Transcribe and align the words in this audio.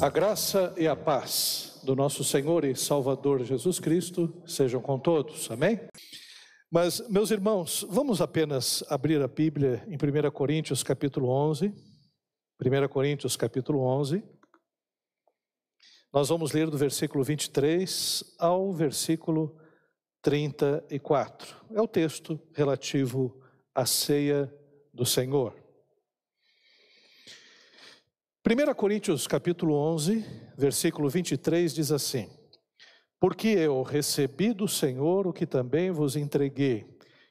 A 0.00 0.08
graça 0.08 0.72
e 0.78 0.88
a 0.88 0.96
paz 0.96 1.78
do 1.84 1.94
nosso 1.94 2.24
Senhor 2.24 2.64
e 2.64 2.74
Salvador 2.74 3.44
Jesus 3.44 3.78
Cristo 3.78 4.42
sejam 4.46 4.80
com 4.80 4.98
todos, 4.98 5.50
amém? 5.50 5.78
Mas, 6.70 7.06
meus 7.10 7.30
irmãos, 7.30 7.84
vamos 7.86 8.22
apenas 8.22 8.82
abrir 8.88 9.20
a 9.20 9.28
Bíblia 9.28 9.86
em 9.86 9.96
1 9.96 10.30
Coríntios 10.30 10.82
capítulo 10.82 11.28
11. 11.28 11.68
1 11.68 12.88
Coríntios 12.88 13.36
capítulo 13.36 13.80
11. 13.80 14.24
Nós 16.10 16.30
vamos 16.30 16.52
ler 16.52 16.70
do 16.70 16.78
versículo 16.78 17.22
23 17.22 18.24
ao 18.38 18.72
versículo 18.72 19.54
34. 20.22 21.56
É 21.74 21.80
o 21.82 21.86
texto 21.86 22.40
relativo 22.54 23.38
à 23.74 23.84
ceia 23.84 24.50
do 24.94 25.04
Senhor. 25.04 25.59
1 28.50 28.74
Coríntios 28.74 29.28
capítulo 29.28 29.76
11, 29.76 30.24
versículo 30.58 31.08
23 31.08 31.72
diz 31.72 31.92
assim: 31.92 32.28
Porque 33.20 33.46
eu 33.46 33.80
recebi 33.84 34.52
do 34.52 34.66
Senhor 34.66 35.28
o 35.28 35.32
que 35.32 35.46
também 35.46 35.92
vos 35.92 36.16
entreguei, 36.16 36.84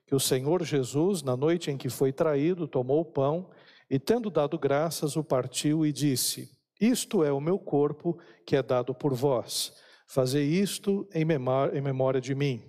que 0.08 0.16
o 0.16 0.20
Senhor 0.20 0.64
Jesus, 0.64 1.22
na 1.22 1.36
noite 1.36 1.70
em 1.70 1.76
que 1.76 1.90
foi 1.90 2.14
traído, 2.14 2.70
tomou 2.70 3.02
o 3.02 3.06
pão 3.06 3.50
e, 3.90 4.00
tendo 4.00 4.30
dado 4.30 4.58
graças, 4.58 5.18
o 5.18 5.24
partiu 5.24 5.86
e 5.86 5.92
disse: 5.92 6.52
Isto 6.80 7.22
é 7.22 7.34
o 7.34 7.42
meu 7.42 7.60
corpo 7.60 8.18
que 8.46 8.56
é 8.56 8.64
dado 8.64 8.96
por 8.96 9.14
vós. 9.14 9.74
Fazei 10.08 10.46
isto 10.46 11.06
em 11.14 11.26
memória 11.26 12.22
de 12.22 12.34
mim. 12.34 12.64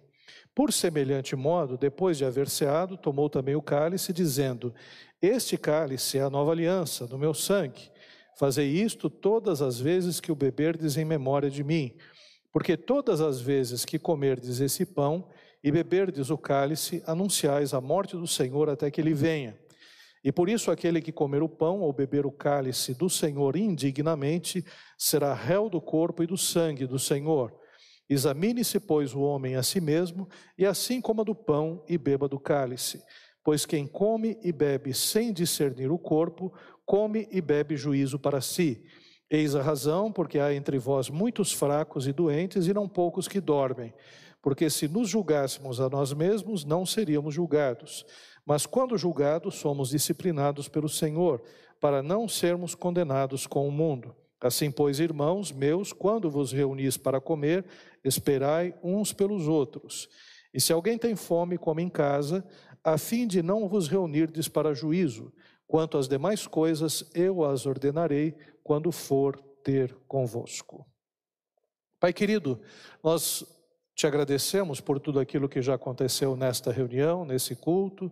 Por 0.52 0.72
semelhante 0.72 1.36
modo, 1.36 1.78
depois 1.78 2.18
de 2.18 2.24
haver 2.24 2.48
ceado, 2.48 2.96
tomou 2.96 3.30
também 3.30 3.54
o 3.54 3.62
cálice, 3.62 4.12
dizendo: 4.12 4.74
Este 5.22 5.56
cálice 5.56 6.18
é 6.18 6.22
a 6.22 6.28
nova 6.28 6.50
aliança 6.50 7.06
do 7.06 7.16
meu 7.16 7.32
sangue. 7.32 7.88
Fazei 8.40 8.68
isto 8.68 9.10
todas 9.10 9.60
as 9.60 9.78
vezes 9.78 10.18
que 10.18 10.32
o 10.32 10.34
beberdes 10.34 10.96
em 10.96 11.04
memória 11.04 11.50
de 11.50 11.62
mim, 11.62 11.94
porque 12.50 12.74
todas 12.74 13.20
as 13.20 13.38
vezes 13.38 13.84
que 13.84 13.98
comerdes 13.98 14.60
esse 14.60 14.86
pão 14.86 15.28
e 15.62 15.70
beberdes 15.70 16.30
o 16.30 16.38
cálice, 16.38 17.02
anunciais 17.06 17.74
a 17.74 17.82
morte 17.82 18.16
do 18.16 18.26
Senhor 18.26 18.70
até 18.70 18.90
que 18.90 18.98
ele 18.98 19.12
venha. 19.12 19.60
E 20.24 20.32
por 20.32 20.48
isso 20.48 20.70
aquele 20.70 21.02
que 21.02 21.12
comer 21.12 21.42
o 21.42 21.50
pão 21.50 21.80
ou 21.80 21.92
beber 21.92 22.24
o 22.24 22.32
cálice 22.32 22.94
do 22.94 23.10
Senhor 23.10 23.56
indignamente 23.56 24.64
será 24.96 25.34
réu 25.34 25.68
do 25.68 25.78
corpo 25.78 26.22
e 26.22 26.26
do 26.26 26.38
sangue 26.38 26.86
do 26.86 26.98
Senhor. 26.98 27.54
Examine-se, 28.08 28.80
pois, 28.80 29.14
o 29.14 29.20
homem 29.20 29.56
a 29.56 29.62
si 29.62 29.82
mesmo, 29.82 30.26
e 30.56 30.64
assim 30.64 30.98
coma 30.98 31.26
do 31.26 31.34
pão 31.34 31.84
e 31.86 31.98
beba 31.98 32.26
do 32.26 32.40
cálice. 32.40 33.02
Pois 33.44 33.64
quem 33.64 33.86
come 33.86 34.38
e 34.42 34.52
bebe 34.52 34.92
sem 34.92 35.30
discernir 35.30 35.90
o 35.90 35.98
corpo, 35.98 36.52
come 36.90 37.28
e 37.30 37.40
bebe 37.40 37.76
juízo 37.76 38.18
para 38.18 38.40
si. 38.40 38.82
Eis 39.30 39.54
a 39.54 39.62
razão, 39.62 40.10
porque 40.10 40.40
há 40.40 40.52
entre 40.52 40.76
vós 40.76 41.08
muitos 41.08 41.52
fracos 41.52 42.08
e 42.08 42.12
doentes, 42.12 42.66
e 42.66 42.74
não 42.74 42.88
poucos 42.88 43.28
que 43.28 43.40
dormem. 43.40 43.94
Porque 44.42 44.68
se 44.68 44.88
nos 44.88 45.08
julgássemos 45.08 45.80
a 45.80 45.88
nós 45.88 46.12
mesmos, 46.12 46.64
não 46.64 46.84
seríamos 46.84 47.32
julgados. 47.32 48.04
Mas 48.44 48.66
quando 48.66 48.98
julgados, 48.98 49.54
somos 49.54 49.90
disciplinados 49.90 50.66
pelo 50.66 50.88
Senhor, 50.88 51.40
para 51.80 52.02
não 52.02 52.26
sermos 52.26 52.74
condenados 52.74 53.46
com 53.46 53.68
o 53.68 53.70
mundo. 53.70 54.12
Assim, 54.40 54.68
pois, 54.68 54.98
irmãos 54.98 55.52
meus, 55.52 55.92
quando 55.92 56.28
vos 56.28 56.50
reunis 56.50 56.96
para 56.96 57.20
comer, 57.20 57.64
esperai 58.02 58.74
uns 58.82 59.12
pelos 59.12 59.46
outros. 59.46 60.08
E 60.52 60.60
se 60.60 60.72
alguém 60.72 60.98
tem 60.98 61.14
fome, 61.14 61.56
come 61.56 61.84
em 61.84 61.88
casa, 61.88 62.44
a 62.82 62.98
fim 62.98 63.28
de 63.28 63.44
não 63.44 63.68
vos 63.68 63.86
reunirdes 63.86 64.48
para 64.48 64.74
juízo. 64.74 65.32
Quanto 65.70 65.96
às 65.96 66.08
demais 66.08 66.48
coisas, 66.48 67.08
eu 67.14 67.44
as 67.44 67.64
ordenarei 67.64 68.36
quando 68.60 68.90
for 68.90 69.40
ter 69.62 69.96
convosco. 70.08 70.84
Pai 72.00 72.12
querido, 72.12 72.60
nós 73.04 73.44
te 73.94 74.04
agradecemos 74.04 74.80
por 74.80 74.98
tudo 74.98 75.20
aquilo 75.20 75.48
que 75.48 75.62
já 75.62 75.74
aconteceu 75.74 76.34
nesta 76.34 76.72
reunião, 76.72 77.24
nesse 77.24 77.54
culto. 77.54 78.10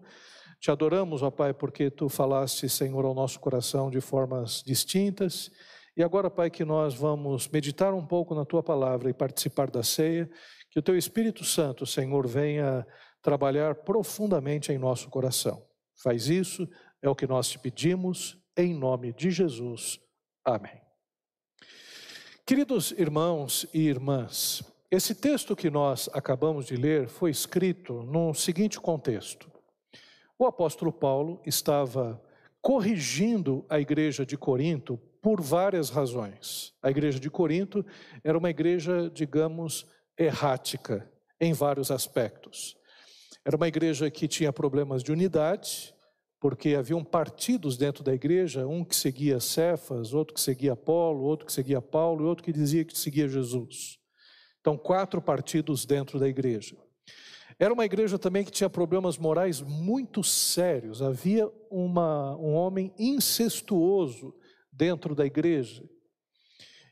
Te 0.61 0.71
adoramos, 0.71 1.21
ó 1.21 1.33
Pai, 1.33 1.53
porque 1.53 1.91
tu 1.91 2.09
falaste, 2.09 2.69
Senhor, 2.69 3.05
ao 3.05 3.13
nosso 3.13 3.41
coração 3.41 3.91
de 3.91 4.01
formas 4.01 4.63
distintas. 4.65 5.51
E 5.97 6.03
agora, 6.05 6.31
Pai, 6.31 6.51
que 6.51 6.65
nós 6.65 6.95
vamos 6.95 7.49
meditar 7.49 7.93
um 7.93 8.07
pouco 8.07 8.37
na 8.37 8.45
tua 8.45 8.63
palavra 8.63 9.11
e 9.11 9.13
participar 9.13 9.69
da 9.69 9.83
ceia, 9.83 10.31
que 10.71 10.79
o 10.79 10.83
teu 10.83 10.97
Espírito 10.97 11.43
Santo, 11.43 11.85
Senhor, 11.85 12.25
venha 12.25 12.87
trabalhar 13.21 13.75
profundamente 13.75 14.71
em 14.71 14.79
nosso 14.79 15.11
coração. 15.11 15.67
Faz 16.01 16.29
isso 16.29 16.69
é 17.03 17.09
o 17.09 17.15
que 17.15 17.27
nós 17.27 17.49
te 17.49 17.59
pedimos, 17.59 18.37
em 18.57 18.75
nome 18.75 19.13
de 19.13 19.31
Jesus. 19.31 20.01
Amém. 20.45 20.81
Queridos 22.45 22.93
irmãos 22.93 23.67
e 23.75 23.87
irmãs, 23.89 24.63
esse 24.91 25.15
texto 25.15 25.55
que 25.55 25.69
nós 25.69 26.09
acabamos 26.15 26.67
de 26.67 26.77
ler 26.77 27.09
foi 27.09 27.31
escrito 27.31 28.03
no 28.03 28.33
seguinte 28.33 28.81
contexto. 28.81 29.51
O 30.39 30.47
apóstolo 30.47 30.93
Paulo 30.93 31.43
estava 31.45 32.23
corrigindo 32.63 33.67
a 33.69 33.79
igreja 33.79 34.25
de 34.25 34.37
Corinto 34.37 34.97
por 35.21 35.41
várias 35.41 35.91
razões. 35.91 36.73
A 36.83 36.91
igreja 36.91 37.21
de 37.21 37.29
Corinto 37.29 37.85
era 38.25 38.39
uma 38.39 38.51
igreja, 38.51 39.11
digamos, 39.11 39.87
errática 40.17 41.11
em 41.41 41.53
vários 41.53 41.91
aspectos. 41.91 42.77
Era 43.45 43.57
uma 43.57 43.69
igreja 43.69 44.11
que 44.11 44.27
tinha 44.27 44.53
problemas 44.53 45.03
de 45.03 45.13
unidade, 45.13 45.95
porque 46.41 46.75
haviam 46.75 47.05
partidos 47.05 47.77
dentro 47.77 48.05
da 48.05 48.15
igreja, 48.15 48.67
um 48.67 48.85
que 48.85 48.95
seguia 48.95 49.41
Cefas, 49.41 50.15
outro 50.15 50.35
que 50.35 50.41
seguia 50.41 50.73
Apolo, 50.73 51.25
outro 51.25 51.47
que 51.47 51.53
seguia 51.53 51.83
Paulo 51.83 52.25
e 52.25 52.29
outro 52.29 52.45
que 52.45 52.53
dizia 52.53 52.85
que 52.85 52.97
seguia 52.97 53.29
Jesus. 53.29 53.99
Então, 54.61 54.77
quatro 54.77 55.21
partidos 55.21 55.85
dentro 55.85 56.19
da 56.19 56.29
igreja. 56.29 56.77
Era 57.59 57.75
uma 57.75 57.85
igreja 57.85 58.19
também 58.19 58.45
que 58.45 58.53
tinha 58.53 58.71
problemas 58.71 59.19
morais 59.19 59.61
muito 59.61 60.23
sérios. 60.23 61.03
Havia 61.03 61.51
uma, 61.69 62.37
um 62.37 62.55
homem 62.55 62.95
incestuoso 62.97 64.33
dentro 64.73 65.13
da 65.13 65.27
igreja. 65.27 65.83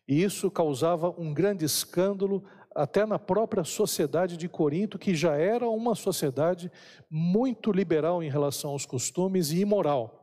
E 0.09 0.23
isso 0.23 0.51
causava 0.51 1.11
um 1.11 1.33
grande 1.33 1.65
escândalo 1.65 2.45
até 2.77 3.07
na 3.07 3.19
própria 3.19 3.65
sociedade 3.65 4.37
de 4.37 4.49
Corinto, 4.49 4.99
que 4.99 5.15
já 5.15 5.35
era 5.35 5.67
uma 5.69 5.95
sociedade 5.95 6.71
muito 7.11 7.73
liberal 7.73 8.23
em 8.23 8.29
relação 8.29 8.71
aos 8.71 8.85
costumes 8.85 9.51
e 9.51 9.61
imoral. 9.61 10.23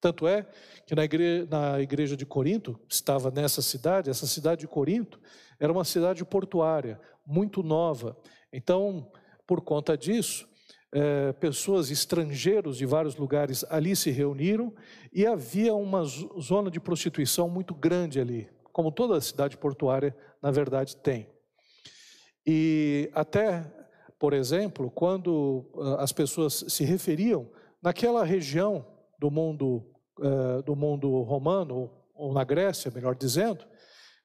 Tanto 0.00 0.28
é 0.28 0.46
que 0.86 0.94
na 0.94 1.04
igreja, 1.04 1.48
na 1.50 1.80
igreja 1.80 2.16
de 2.16 2.26
Corinto, 2.26 2.78
estava 2.88 3.30
nessa 3.30 3.62
cidade, 3.62 4.10
essa 4.10 4.26
cidade 4.26 4.60
de 4.60 4.68
Corinto 4.68 5.18
era 5.58 5.72
uma 5.72 5.84
cidade 5.84 6.24
portuária, 6.24 7.00
muito 7.26 7.62
nova. 7.62 8.16
Então, 8.52 9.10
por 9.46 9.62
conta 9.62 9.96
disso, 9.96 10.46
é, 10.92 11.32
pessoas 11.32 11.90
estrangeiros 11.90 12.76
de 12.76 12.84
vários 12.86 13.16
lugares 13.16 13.64
ali 13.70 13.96
se 13.96 14.10
reuniram 14.10 14.72
e 15.12 15.26
havia 15.26 15.74
uma 15.74 16.04
zona 16.04 16.70
de 16.70 16.78
prostituição 16.78 17.48
muito 17.48 17.74
grande 17.74 18.20
ali, 18.20 18.48
como 18.72 18.92
toda 18.92 19.20
cidade 19.20 19.56
portuária, 19.56 20.14
na 20.42 20.50
verdade, 20.50 20.94
tem. 20.96 21.26
E 22.46 23.10
até, 23.12 23.64
por 24.18 24.32
exemplo, 24.32 24.90
quando 24.90 25.64
ah, 25.76 26.02
as 26.02 26.12
pessoas 26.12 26.64
se 26.68 26.84
referiam 26.84 27.50
naquela 27.82 28.24
região 28.24 28.86
do 29.18 29.30
mundo, 29.30 29.84
eh, 30.20 30.62
do 30.62 30.76
mundo 30.76 31.22
romano, 31.22 31.90
ou 32.14 32.32
na 32.32 32.44
Grécia, 32.44 32.90
melhor 32.90 33.14
dizendo, 33.14 33.64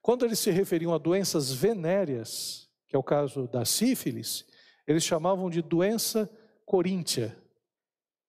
quando 0.01 0.25
eles 0.25 0.39
se 0.39 0.51
referiam 0.51 0.93
a 0.93 0.97
doenças 0.97 1.51
venéreas, 1.51 2.69
que 2.87 2.95
é 2.95 2.99
o 2.99 3.03
caso 3.03 3.47
da 3.47 3.65
sífilis, 3.65 4.45
eles 4.87 5.03
chamavam 5.03 5.49
de 5.49 5.61
doença 5.61 6.29
coríntia. 6.65 7.37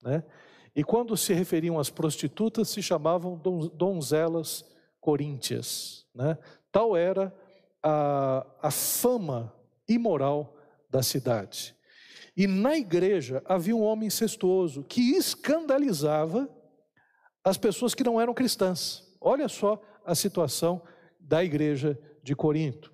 Né? 0.03 0.23
E 0.75 0.83
quando 0.85 1.17
se 1.17 1.33
referiam 1.33 1.79
às 1.79 1.91
prostitutas, 1.91 2.69
se 2.69 2.83
chamavam 2.83 3.41
donzelas 3.75 4.65
coríntias. 5.01 6.07
Né? 6.15 6.37
Tal 6.71 6.97
era 6.97 7.35
a, 7.83 8.47
a 8.61 8.71
fama 8.71 9.53
imoral 9.95 10.57
da 10.91 11.03
cidade. 11.03 11.75
E 12.37 12.47
na 12.47 12.77
igreja 12.77 13.43
havia 13.45 13.77
um 13.77 13.83
homem 13.83 14.07
incestuoso 14.07 14.83
que 14.85 15.17
escandalizava 15.17 16.49
as 17.45 17.59
pessoas 17.59 17.95
que 17.95 18.05
não 18.05 18.21
eram 18.21 18.33
cristãs. 18.33 19.03
Olha 19.21 19.49
só 19.49 19.81
a 20.05 20.15
situação 20.15 20.83
da 21.21 21.45
igreja 21.45 21.99
de 22.23 22.35
Corinto. 22.35 22.93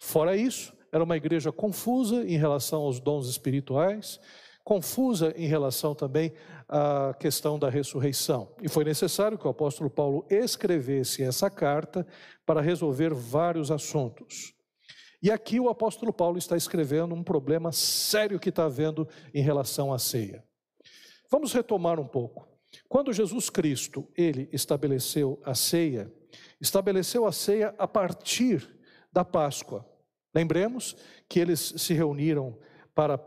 Fora 0.00 0.36
isso, 0.36 0.76
era 0.92 1.04
uma 1.04 1.16
igreja 1.16 1.52
confusa 1.52 2.24
em 2.24 2.36
relação 2.36 2.82
aos 2.82 2.98
dons 2.98 3.28
espirituais, 3.28 4.18
confusa 4.64 5.32
em 5.36 5.46
relação 5.46 5.94
também 5.94 6.32
à 6.68 7.14
questão 7.18 7.58
da 7.58 7.70
ressurreição. 7.70 8.54
E 8.62 8.68
foi 8.68 8.84
necessário 8.84 9.38
que 9.38 9.46
o 9.46 9.50
apóstolo 9.50 9.88
Paulo 9.88 10.26
escrevesse 10.28 11.22
essa 11.22 11.48
carta 11.48 12.06
para 12.44 12.60
resolver 12.60 13.14
vários 13.14 13.70
assuntos. 13.70 14.52
E 15.22 15.30
aqui 15.30 15.60
o 15.60 15.68
apóstolo 15.68 16.12
Paulo 16.12 16.38
está 16.38 16.56
escrevendo 16.56 17.14
um 17.14 17.22
problema 17.22 17.72
sério 17.72 18.40
que 18.40 18.48
está 18.48 18.64
havendo 18.64 19.06
em 19.34 19.42
relação 19.42 19.92
à 19.92 19.98
ceia. 19.98 20.42
Vamos 21.30 21.52
retomar 21.52 22.00
um 22.00 22.06
pouco. 22.06 22.48
Quando 22.88 23.12
Jesus 23.12 23.50
Cristo, 23.50 24.08
ele 24.16 24.48
estabeleceu 24.52 25.40
a 25.44 25.54
ceia, 25.54 26.12
estabeleceu 26.60 27.26
a 27.26 27.32
ceia 27.32 27.74
a 27.78 27.86
partir 27.86 28.68
da 29.12 29.24
Páscoa. 29.24 29.86
Lembremos 30.34 30.96
que 31.28 31.38
eles 31.38 31.74
se 31.76 31.92
reuniram 31.92 32.58
para, 32.94 33.20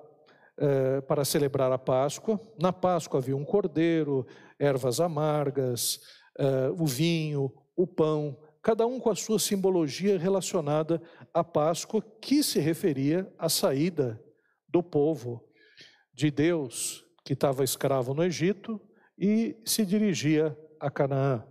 eh, 0.57 1.01
para 1.01 1.25
celebrar 1.25 1.72
a 1.72 1.78
Páscoa. 1.78 2.40
Na 2.60 2.74
Páscoa 2.74 3.19
havia 3.19 3.36
um 3.36 3.45
cordeiro, 3.45 4.25
ervas 4.57 5.00
amargas, 5.00 6.00
eh, 6.40 6.69
o 6.78 6.86
vinho, 6.86 7.54
o 7.75 7.86
pão, 7.86 8.38
cada 8.63 8.88
um 8.88 8.98
com 8.98 9.10
a 9.10 9.15
sua 9.15 9.38
simbologia 9.38 10.18
relacionada 10.18 11.01
à 11.33 11.44
Páscoa, 11.44 12.01
que 12.21 12.42
se 12.42 12.60
referia 12.60 13.31
à 13.38 13.50
saída 13.50 14.24
do 14.69 14.81
povo 14.81 15.45
de 16.13 16.31
Deus, 16.31 17.06
que 17.25 17.33
estava 17.33 17.65
escravo 17.65 18.13
no 18.13 18.24
Egito 18.24 18.80
e 19.18 19.62
se 19.65 19.86
dirigia 19.86 20.57
a 20.80 20.89
Canaã. 20.89 21.45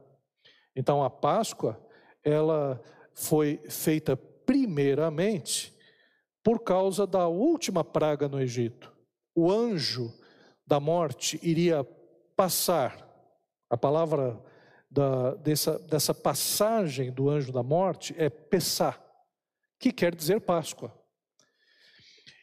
Então 0.74 1.04
a 1.04 1.10
Páscoa, 1.10 1.78
ela 2.24 2.82
foi 3.12 3.60
feita 3.68 4.16
primeiramente 4.16 5.76
por 6.42 6.60
causa 6.60 7.06
da 7.06 7.28
última 7.28 7.84
praga 7.84 8.26
no 8.26 8.40
Egito. 8.40 8.90
O 9.34 9.52
anjo 9.52 10.10
da 10.66 10.80
morte 10.80 11.38
iria 11.42 11.84
passar. 12.34 13.06
A 13.68 13.76
palavra 13.76 14.42
da, 14.92 15.34
dessa, 15.36 15.78
dessa 15.78 16.12
passagem 16.12 17.10
do 17.10 17.30
anjo 17.30 17.50
da 17.50 17.62
morte 17.62 18.14
é 18.18 18.28
Pessá, 18.28 19.02
que 19.78 19.90
quer 19.90 20.14
dizer 20.14 20.42
Páscoa. 20.42 20.92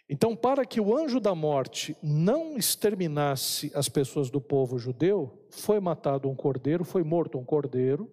Então, 0.10 0.36
para 0.36 0.66
que 0.66 0.82
o 0.82 0.98
anjo 0.98 1.20
da 1.20 1.36
morte 1.36 1.96
não 2.02 2.58
exterminasse 2.58 3.72
as 3.76 3.88
pessoas 3.88 4.32
do 4.32 4.42
povo 4.42 4.80
judeu, 4.80 5.48
foi 5.52 5.80
matado 5.80 6.28
um 6.28 6.36
cordeiro, 6.36 6.84
foi 6.84 7.04
morto 7.04 7.38
um 7.38 7.46
cordeiro, 7.46 8.12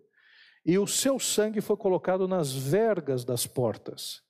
e 0.64 0.78
o 0.78 0.86
seu 0.86 1.18
sangue 1.18 1.62
foi 1.62 1.76
colocado 1.76 2.28
nas 2.28 2.52
vergas 2.52 3.24
das 3.24 3.46
portas, 3.46 4.20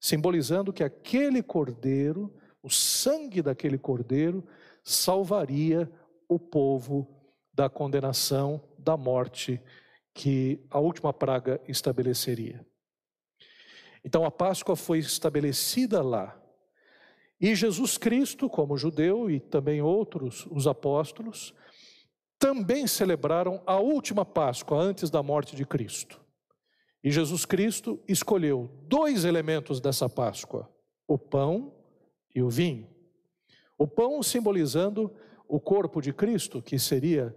simbolizando 0.00 0.72
que 0.72 0.84
aquele 0.84 1.42
cordeiro, 1.42 2.32
o 2.62 2.70
sangue 2.70 3.42
daquele 3.42 3.78
cordeiro, 3.78 4.46
salvaria 4.84 5.90
o 6.28 6.38
povo 6.38 7.16
da 7.52 7.68
condenação, 7.68 8.62
da 8.86 8.96
morte 8.96 9.60
que 10.14 10.64
a 10.70 10.78
última 10.78 11.12
praga 11.12 11.60
estabeleceria. 11.66 12.64
Então 14.04 14.24
a 14.24 14.30
Páscoa 14.30 14.76
foi 14.76 15.00
estabelecida 15.00 16.00
lá. 16.00 16.40
E 17.40 17.52
Jesus 17.56 17.98
Cristo, 17.98 18.48
como 18.48 18.78
judeu 18.78 19.28
e 19.28 19.40
também 19.40 19.82
outros, 19.82 20.46
os 20.52 20.68
apóstolos, 20.68 21.52
também 22.38 22.86
celebraram 22.86 23.60
a 23.66 23.76
última 23.80 24.24
Páscoa 24.24 24.78
antes 24.78 25.10
da 25.10 25.20
morte 25.20 25.56
de 25.56 25.66
Cristo. 25.66 26.20
E 27.02 27.10
Jesus 27.10 27.44
Cristo 27.44 28.00
escolheu 28.06 28.70
dois 28.84 29.24
elementos 29.24 29.80
dessa 29.80 30.08
Páscoa: 30.08 30.70
o 31.08 31.18
pão 31.18 31.74
e 32.32 32.40
o 32.40 32.48
vinho. 32.48 32.88
O 33.76 33.88
pão 33.88 34.22
simbolizando 34.22 35.12
o 35.48 35.58
corpo 35.58 36.00
de 36.00 36.12
Cristo, 36.12 36.62
que 36.62 36.78
seria 36.78 37.34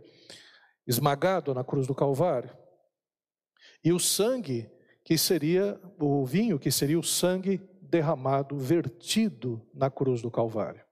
esmagado 0.90 1.54
na 1.54 1.64
cruz 1.64 1.86
do 1.86 1.94
Calvário, 1.94 2.50
e 3.84 3.94
o 3.94 4.00
sangue, 4.00 4.70
que 5.06 5.18
seria 5.18 5.80
o 6.00 6.26
vinho, 6.26 6.58
que 6.58 6.72
seria 6.72 7.00
o 7.00 7.04
sangue 7.04 7.62
derramado, 7.82 8.58
vertido 8.58 9.66
na 9.74 9.90
cruz 9.90 10.22
do 10.22 10.32
Calvário. 10.32 10.84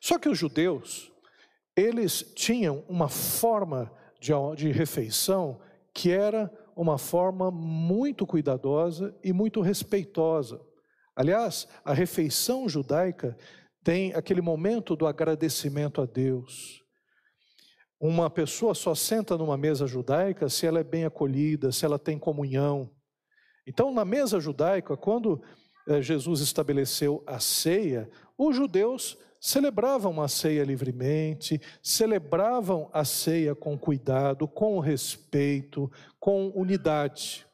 Só 0.00 0.18
que 0.18 0.28
os 0.28 0.36
judeus 0.36 1.12
eles 1.76 2.32
tinham 2.34 2.84
uma 2.88 3.08
forma 3.08 3.90
de, 4.20 4.32
de 4.56 4.70
refeição 4.70 5.60
que 5.92 6.10
era 6.10 6.52
uma 6.76 6.98
forma 6.98 7.50
muito 7.50 8.26
cuidadosa 8.26 9.14
e 9.22 9.32
muito 9.32 9.60
respeitosa. 9.60 10.60
Aliás, 11.16 11.68
a 11.84 11.92
refeição 11.92 12.68
judaica 12.68 13.36
tem 13.82 14.12
aquele 14.14 14.40
momento 14.40 14.96
do 14.96 15.06
agradecimento 15.06 16.00
a 16.00 16.06
Deus. 16.06 16.83
Uma 18.00 18.28
pessoa 18.28 18.74
só 18.74 18.94
senta 18.94 19.36
numa 19.36 19.56
mesa 19.56 19.86
judaica 19.86 20.48
se 20.48 20.66
ela 20.66 20.80
é 20.80 20.84
bem 20.84 21.04
acolhida, 21.04 21.72
se 21.72 21.84
ela 21.84 21.98
tem 21.98 22.18
comunhão. 22.18 22.90
Então, 23.66 23.92
na 23.92 24.04
mesa 24.04 24.40
judaica, 24.40 24.96
quando 24.96 25.42
eh, 25.88 26.02
Jesus 26.02 26.40
estabeleceu 26.40 27.22
a 27.26 27.38
ceia, 27.38 28.10
os 28.36 28.56
judeus 28.56 29.16
celebravam 29.40 30.22
a 30.22 30.28
ceia 30.28 30.64
livremente, 30.64 31.60
celebravam 31.82 32.88
a 32.92 33.04
ceia 33.04 33.54
com 33.54 33.78
cuidado, 33.78 34.48
com 34.48 34.78
respeito, 34.80 35.90
com 36.18 36.48
unidade. 36.54 37.46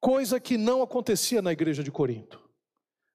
Coisa 0.00 0.38
que 0.38 0.58
não 0.58 0.82
acontecia 0.82 1.40
na 1.40 1.50
igreja 1.50 1.82
de 1.82 1.90
Corinto. 1.90 2.42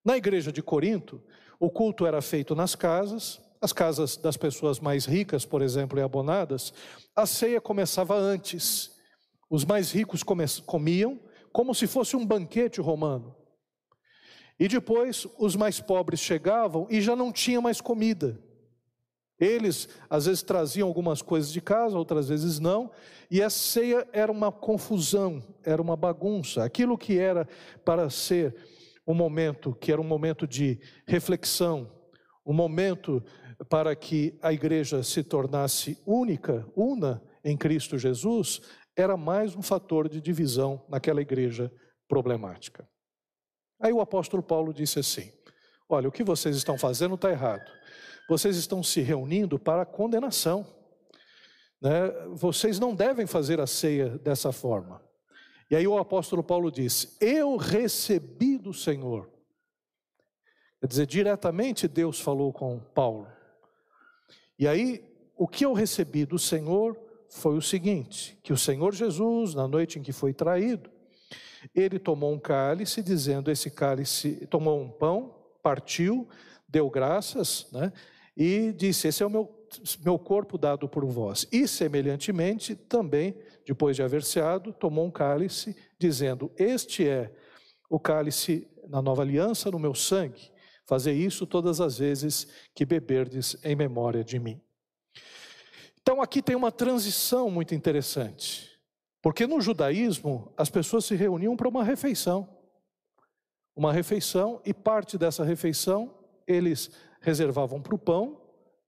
Na 0.04 0.18
igreja 0.18 0.52
de 0.52 0.62
Corinto, 0.64 1.22
o 1.60 1.70
culto 1.70 2.08
era 2.08 2.20
feito 2.20 2.56
nas 2.56 2.74
casas, 2.74 3.40
as 3.62 3.74
casas 3.74 4.16
das 4.16 4.38
pessoas 4.38 4.80
mais 4.80 5.06
ricas, 5.06 5.46
por 5.46 5.62
exemplo, 5.62 6.00
e 6.00 6.02
abonadas, 6.02 6.74
a 7.16 7.26
ceia 7.26 7.60
começava 7.60 8.16
antes. 8.16 8.98
Os 9.50 9.66
mais 9.66 9.92
ricos 9.92 10.24
comiam 10.66 11.20
como 11.52 11.74
se 11.74 11.88
fosse 11.88 12.16
um 12.16 12.26
banquete 12.26 12.80
romano. 12.80 13.36
E 14.60 14.68
depois 14.68 15.28
os 15.38 15.56
mais 15.56 15.80
pobres 15.80 16.20
chegavam 16.20 16.88
e 16.90 17.02
já 17.02 17.16
não 17.16 17.32
tinha 17.32 17.60
mais 17.60 17.82
comida. 17.82 18.40
Eles 19.40 19.88
às 20.10 20.26
vezes 20.26 20.44
traziam 20.44 20.88
algumas 20.88 21.22
coisas 21.22 21.52
de 21.52 21.62
casa, 21.62 21.98
outras 21.98 22.28
vezes 22.28 22.60
não, 22.60 22.92
e 23.32 23.42
a 23.42 23.50
ceia 23.50 24.06
era 24.12 24.30
uma 24.30 24.52
confusão, 24.52 25.42
era 25.64 25.82
uma 25.82 25.96
bagunça. 25.96 26.64
Aquilo 26.64 26.98
que 26.98 27.18
era 27.18 27.48
para 27.86 28.10
ser 28.10 28.54
um 29.08 29.14
momento, 29.14 29.74
que 29.80 29.92
era 29.94 30.02
um 30.02 30.06
momento 30.06 30.46
de 30.46 30.78
reflexão, 31.08 31.90
um 32.46 32.54
momento 32.54 33.24
para 33.70 33.96
que 33.96 34.38
a 34.42 34.54
igreja 34.54 35.04
se 35.04 35.24
tornasse 35.24 36.02
única, 36.06 36.66
una 36.76 37.22
em 37.44 37.58
Cristo 37.58 37.98
Jesus, 37.98 38.62
era 38.96 39.16
mais 39.16 39.56
um 39.56 39.62
fator 39.62 40.10
de 40.10 40.22
divisão 40.22 40.86
naquela 40.90 41.22
igreja 41.22 41.72
problemática. 42.08 42.88
Aí 43.82 43.94
o 43.94 44.02
apóstolo 44.02 44.44
Paulo 44.44 44.74
disse 44.74 45.00
assim: 45.00 45.32
Olha, 45.88 46.10
o 46.10 46.12
que 46.12 46.24
vocês 46.24 46.56
estão 46.56 46.78
fazendo 46.78 47.16
está 47.16 47.32
errado. 47.32 47.70
Vocês 48.28 48.58
estão 48.58 48.84
se 48.84 49.02
reunindo 49.02 49.58
para 49.58 49.86
condenação. 49.86 50.66
Né? 51.82 52.12
Vocês 52.34 52.80
não 52.80 52.94
devem 52.94 53.26
fazer 53.26 53.60
a 53.60 53.66
ceia 53.68 54.18
dessa 54.20 54.52
forma. 54.52 55.02
E 55.72 55.76
aí 55.76 55.88
o 55.88 55.98
apóstolo 55.98 56.44
Paulo 56.44 56.72
disse: 56.72 57.18
Eu 57.22 57.56
recebi 57.56 58.58
do 58.58 58.74
Senhor. 58.74 59.39
Quer 60.80 60.88
dizer, 60.88 61.06
diretamente 61.06 61.88
Deus 61.88 62.20
falou 62.20 62.54
com 62.54 62.80
Paulo. 62.80 63.28
E 64.58 64.68
aí, 64.68 65.04
o 65.38 65.48
que 65.48 65.66
eu 65.66 65.74
recebi 65.74 66.26
do 66.26 66.40
Senhor 66.40 66.98
foi 67.30 67.58
o 67.58 67.62
seguinte: 67.62 68.38
que 68.44 68.54
o 68.54 68.58
Senhor 68.58 68.94
Jesus, 68.94 69.54
na 69.54 69.68
noite 69.68 70.00
em 70.00 70.02
que 70.02 70.12
foi 70.12 70.34
traído, 70.34 70.90
ele 71.76 72.00
tomou 72.00 72.34
um 72.34 72.40
cálice, 72.40 73.02
dizendo: 73.02 73.52
Esse 73.52 73.70
cálice, 73.70 74.48
tomou 74.48 74.82
um 74.82 74.90
pão, 74.90 75.36
partiu, 75.62 76.28
deu 76.68 76.90
graças, 76.90 77.68
né? 77.72 77.92
E 78.36 78.74
disse: 78.74 79.08
Esse 79.08 79.22
é 79.22 79.26
o 79.26 79.30
meu, 79.30 79.50
meu 80.04 80.18
corpo 80.18 80.58
dado 80.58 80.88
por 80.88 81.06
vós. 81.06 81.48
E, 81.52 81.68
semelhantemente, 81.68 82.76
também, 82.76 83.36
depois 83.66 83.96
de 83.96 84.04
haver 84.04 84.24
ceado, 84.24 84.72
tomou 84.74 85.06
um 85.06 85.12
cálice, 85.12 85.76
dizendo: 85.98 86.52
Este 86.58 87.08
é 87.08 87.32
o 87.90 88.00
cálice 88.00 88.68
na 88.88 89.02
nova 89.02 89.22
aliança 89.22 89.70
no 89.70 89.80
meu 89.80 89.94
sangue. 89.94 90.52
Fazer 90.90 91.14
isso 91.14 91.46
todas 91.46 91.80
as 91.80 92.00
vezes 92.00 92.48
que 92.74 92.84
beberdes 92.84 93.56
em 93.64 93.76
memória 93.76 94.24
de 94.24 94.40
mim. 94.40 94.60
Então, 96.02 96.20
aqui 96.20 96.42
tem 96.42 96.56
uma 96.56 96.72
transição 96.72 97.52
muito 97.52 97.76
interessante. 97.76 98.68
Porque 99.22 99.46
no 99.46 99.62
judaísmo 99.62 100.52
as 100.58 100.68
pessoas 100.68 101.06
se 101.06 101.14
reuniam 101.14 101.56
para 101.56 101.70
uma 101.70 101.84
refeição. 101.84 102.50
Uma 103.76 103.94
refeição, 103.94 104.60
e 104.66 104.74
parte 104.74 105.16
dessa 105.16 105.44
refeição 105.44 106.12
eles 106.48 106.90
reservavam 107.22 107.80
para 107.80 107.94
o 107.94 108.00
pão 108.00 108.42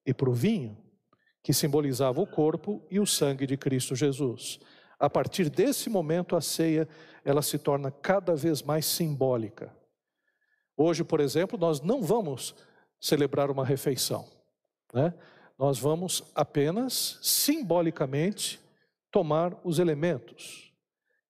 e 0.04 0.12
para 0.12 0.28
o 0.28 0.34
vinho, 0.34 0.76
que 1.44 1.54
simbolizava 1.54 2.20
o 2.20 2.26
corpo 2.26 2.82
e 2.90 3.00
o 3.00 3.06
sangue 3.06 3.46
de 3.46 3.56
Cristo 3.56 3.96
Jesus. 3.96 4.60
A 4.98 5.08
partir 5.08 5.52
desse 5.52 5.88
momento, 5.88 6.36
a 6.36 6.42
ceia 6.42 6.90
ela 7.24 7.44
se 7.44 7.60
torna 7.60 7.92
cada 7.92 8.36
vez 8.36 8.64
mais 8.64 8.88
simbólica. 8.88 9.80
Hoje, 10.82 11.04
por 11.04 11.20
exemplo, 11.20 11.60
nós 11.60 11.80
não 11.80 12.02
vamos 12.02 12.56
celebrar 13.00 13.52
uma 13.52 13.64
refeição, 13.64 14.28
né? 14.92 15.14
nós 15.58 15.78
vamos 15.78 16.24
apenas 16.34 17.20
simbolicamente 17.22 18.60
tomar 19.12 19.56
os 19.64 19.78
elementos, 19.78 20.74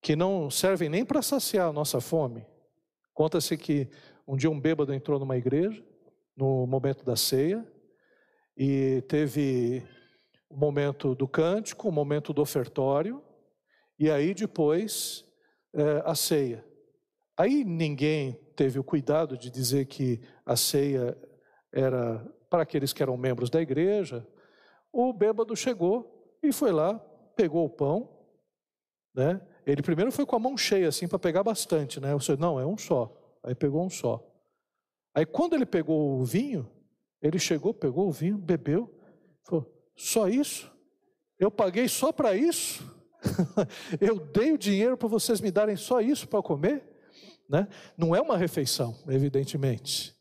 que 0.01 0.15
não 0.15 0.50
servem 0.50 0.88
nem 0.88 1.03
para 1.03 1.22
saciar 1.22 1.67
a 1.67 1.74
nossa 1.74 2.00
fome. 2.00 2.46
Conta-se 3.13 3.58
que 3.58 3.89
um 4.25 4.38
dia 4.38 4.50
um 4.50 4.58
bêbado 4.58 4.93
entrou 4.93 5.20
numa 5.20 5.36
igreja, 5.36 5.84
no 6.34 6.65
momento 6.65 7.03
da 7.03 7.17
ceia, 7.17 7.67
e 8.55 9.03
teve 9.10 9.84
o 10.50 10.55
momento 10.55 11.13
do 11.13 11.27
cântico, 11.27 11.89
o 11.89 11.91
momento 11.91 12.31
do 12.31 12.41
ofertório, 12.41 13.22
e 14.00 14.10
aí 14.10 14.34
depois 14.34 15.25
é, 15.74 16.03
a 16.05 16.15
ceia. 16.15 16.65
Aí 17.36 17.65
ninguém 17.65 18.39
teve 18.51 18.79
o 18.79 18.84
cuidado 18.84 19.38
de 19.38 19.50
dizer 19.50 19.86
que 19.86 20.22
a 20.46 20.55
ceia 20.55 21.17
era 21.72 22.25
para 22.50 22.63
aqueles 22.63 22.91
que 22.91 23.01
eram 23.01 23.15
membros 23.15 23.50
da 23.50 23.62
igreja. 23.62 24.27
O 24.91 25.13
bêbado 25.13 25.55
chegou 25.55 26.38
e 26.43 26.51
foi 26.51 26.72
lá, 26.72 27.00
pegou 27.36 27.65
o 27.65 27.70
pão, 27.70 28.10
né? 29.15 29.41
Ele 29.65 29.81
primeiro 29.81 30.12
foi 30.12 30.25
com 30.25 30.36
a 30.36 30.39
mão 30.39 30.58
cheia 30.58 30.89
assim 30.89 31.08
para 31.08 31.20
pegar 31.20 31.43
bastante, 31.43 32.00
né? 32.00 32.13
Você 32.13 32.36
não, 32.36 32.60
é 32.60 32.65
um 32.65 32.77
só. 32.77 33.15
Aí 33.43 33.55
pegou 33.55 33.86
um 33.86 33.89
só. 33.89 34.22
Aí 35.15 35.25
quando 35.25 35.53
ele 35.53 35.65
pegou 35.65 36.20
o 36.20 36.25
vinho, 36.25 36.70
ele 37.22 37.39
chegou, 37.39 37.74
pegou 37.74 38.08
o 38.08 38.12
vinho, 38.12 38.38
bebeu, 38.38 38.93
falou: 39.43 39.72
"Só 39.96 40.27
isso? 40.27 40.72
Eu 41.39 41.50
paguei 41.50 41.88
só 41.88 42.12
para 42.12 42.36
isso? 42.36 42.84
eu 44.01 44.20
dei 44.20 44.51
o 44.51 44.58
dinheiro 44.58 44.98
para 44.98 45.08
vocês 45.08 45.39
me 45.39 45.51
darem 45.51 45.75
só 45.75 46.01
isso 46.01 46.27
para 46.27 46.41
comer?" 46.41 46.90
Né? 47.51 47.67
Não 47.98 48.15
é 48.15 48.22
uma 48.22 48.38
refeição, 48.38 48.98
evidentemente. 49.10 50.15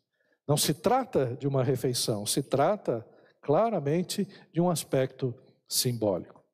Não 0.49 0.57
se 0.57 0.75
trata 0.75 1.37
de 1.37 1.47
uma 1.47 1.63
refeição, 1.63 2.27
se 2.27 2.43
trata 2.43 3.07
claramente 3.41 4.27
de 4.53 4.61
um 4.61 4.69
aspecto 4.69 5.33
simbólico. 5.69 6.45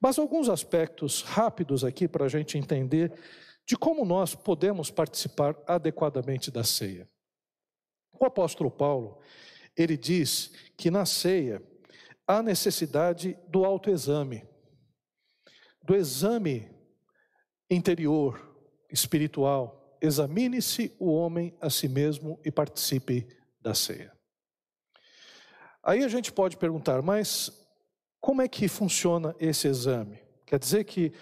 Mas 0.00 0.18
alguns 0.18 0.48
aspectos 0.48 1.22
rápidos 1.22 1.84
aqui 1.84 2.08
para 2.08 2.24
a 2.24 2.28
gente 2.28 2.58
entender 2.58 3.12
de 3.64 3.76
como 3.76 4.04
nós 4.04 4.34
podemos 4.34 4.90
participar 4.90 5.56
adequadamente 5.64 6.50
da 6.50 6.64
ceia. 6.64 7.08
O 8.18 8.24
apóstolo 8.24 8.70
Paulo, 8.70 9.20
ele 9.76 9.96
diz 9.96 10.50
que 10.76 10.90
na 10.90 11.06
ceia 11.06 11.62
há 12.26 12.42
necessidade 12.42 13.38
do 13.46 13.64
autoexame, 13.64 14.44
do 15.82 15.94
exame 15.94 16.68
interior, 17.70 18.56
espiritual, 18.90 19.85
examine-se 20.00 20.94
o 20.98 21.12
homem 21.12 21.56
a 21.60 21.70
si 21.70 21.88
mesmo 21.88 22.38
e 22.44 22.50
participe 22.50 23.26
da 23.60 23.74
ceia. 23.74 24.12
Aí 25.82 26.02
a 26.02 26.08
gente 26.08 26.32
pode 26.32 26.56
perguntar, 26.56 27.02
mas 27.02 27.50
como 28.20 28.42
é 28.42 28.48
que 28.48 28.68
funciona 28.68 29.34
esse 29.38 29.68
exame? 29.68 30.20
Quer 30.44 30.58
dizer 30.58 30.84
que 30.84 31.12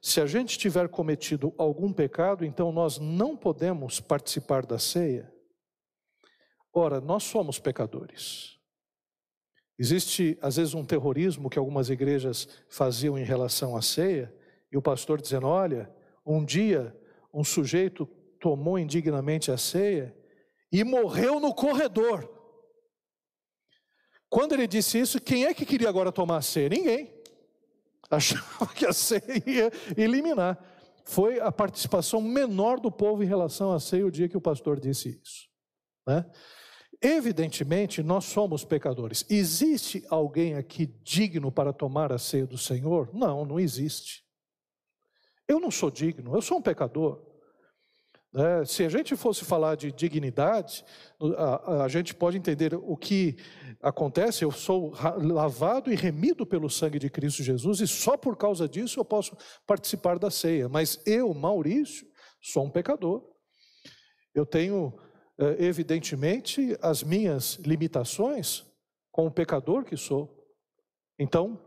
se 0.00 0.20
a 0.20 0.26
gente 0.26 0.58
tiver 0.58 0.88
cometido 0.88 1.54
algum 1.56 1.92
pecado, 1.92 2.44
então 2.44 2.72
nós 2.72 2.98
não 2.98 3.36
podemos 3.36 4.00
participar 4.00 4.64
da 4.66 4.78
ceia? 4.78 5.32
Ora, 6.72 7.00
nós 7.00 7.24
somos 7.24 7.58
pecadores. 7.58 8.58
Existe, 9.78 10.38
às 10.40 10.56
vezes, 10.56 10.74
um 10.74 10.84
terrorismo 10.84 11.50
que 11.50 11.58
algumas 11.58 11.90
igrejas 11.90 12.48
faziam 12.68 13.18
em 13.18 13.24
relação 13.24 13.76
à 13.76 13.82
ceia, 13.82 14.32
e 14.70 14.76
o 14.76 14.82
pastor 14.82 15.20
dizendo: 15.20 15.46
olha, 15.46 15.90
um 16.24 16.44
dia 16.44 16.96
um 17.32 17.42
sujeito 17.42 18.08
tomou 18.42 18.76
indignamente 18.76 19.52
a 19.52 19.56
ceia 19.56 20.12
e 20.70 20.82
morreu 20.82 21.38
no 21.38 21.54
corredor. 21.54 22.28
Quando 24.28 24.52
ele 24.52 24.66
disse 24.66 24.98
isso, 24.98 25.20
quem 25.20 25.44
é 25.44 25.54
que 25.54 25.64
queria 25.64 25.88
agora 25.88 26.10
tomar 26.10 26.38
a 26.38 26.42
ceia? 26.42 26.68
Ninguém. 26.68 27.14
Achava 28.10 28.66
que 28.74 28.84
a 28.84 28.92
ceia 28.92 29.22
ia 29.46 29.70
eliminar. 29.96 30.58
Foi 31.04 31.38
a 31.38 31.52
participação 31.52 32.20
menor 32.20 32.80
do 32.80 32.90
povo 32.90 33.22
em 33.22 33.26
relação 33.26 33.72
à 33.72 33.78
ceia 33.78 34.04
o 34.04 34.10
dia 34.10 34.28
que 34.28 34.36
o 34.36 34.40
pastor 34.40 34.80
disse 34.80 35.20
isso. 35.22 35.48
Né? 36.04 36.28
Evidentemente, 37.00 38.02
nós 38.02 38.24
somos 38.24 38.64
pecadores. 38.64 39.24
Existe 39.30 40.04
alguém 40.08 40.54
aqui 40.54 40.86
digno 40.86 41.52
para 41.52 41.72
tomar 41.72 42.12
a 42.12 42.18
ceia 42.18 42.46
do 42.46 42.58
Senhor? 42.58 43.14
Não, 43.14 43.44
não 43.44 43.60
existe. 43.60 44.24
Eu 45.46 45.60
não 45.60 45.70
sou 45.70 45.90
digno, 45.90 46.34
eu 46.34 46.42
sou 46.42 46.58
um 46.58 46.62
pecador. 46.62 47.31
É, 48.34 48.64
se 48.64 48.82
a 48.82 48.88
gente 48.88 49.14
fosse 49.14 49.44
falar 49.44 49.76
de 49.76 49.92
dignidade, 49.92 50.82
a, 51.36 51.84
a, 51.84 51.88
gente 51.88 52.14
pode 52.14 52.38
entender 52.38 52.74
o 52.74 52.96
que 52.96 53.36
acontece. 53.82 54.42
Eu 54.42 54.50
sou 54.50 54.94
lavado 55.20 55.92
e 55.92 55.94
remido 55.94 56.46
pelo 56.46 56.70
sangue 56.70 56.98
de 56.98 57.10
Cristo 57.10 57.42
Jesus, 57.42 57.80
e 57.80 57.86
só 57.86 58.16
por 58.16 58.36
causa 58.36 58.66
disso 58.66 58.98
eu 58.98 59.04
posso 59.04 59.36
participar 59.66 60.18
da 60.18 60.30
ceia. 60.30 60.66
Mas 60.66 60.98
eu, 61.04 61.34
Maurício, 61.34 62.06
sou 62.40 62.64
um 62.64 62.70
pecador. 62.70 63.22
Eu 64.34 64.46
tenho, 64.46 64.98
é, 65.38 65.64
evidentemente, 65.64 66.74
as 66.80 67.02
minhas 67.02 67.56
limitações 67.56 68.64
como 69.10 69.30
pecador 69.30 69.84
que 69.84 69.96
sou. 69.96 70.42
Então, 71.18 71.60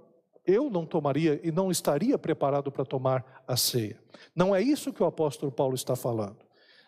eu 0.47 0.67
não 0.67 0.83
tomaria 0.83 1.39
e 1.43 1.51
não 1.51 1.69
estaria 1.69 2.17
preparado 2.17 2.71
para 2.71 2.85
tomar 2.85 3.43
a 3.47 3.55
ceia. 3.55 3.99
Não 4.35 4.55
é 4.55 4.63
isso 4.63 4.91
que 4.91 5.03
o 5.03 5.05
apóstolo 5.05 5.51
Paulo 5.51 5.75
está 5.75 5.95
falando. 5.95 6.44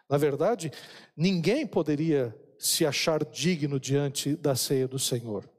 Na 0.10 0.18
verdade, 0.18 0.72
ninguém 1.16 1.68
poderia 1.68 2.36
se 2.58 2.86
achar 2.86 3.24
digno 3.26 3.80
diante 3.80 4.36
da 4.36 4.56
ceia 4.56 4.88
do 4.88 4.98
Senhor. 4.98 5.50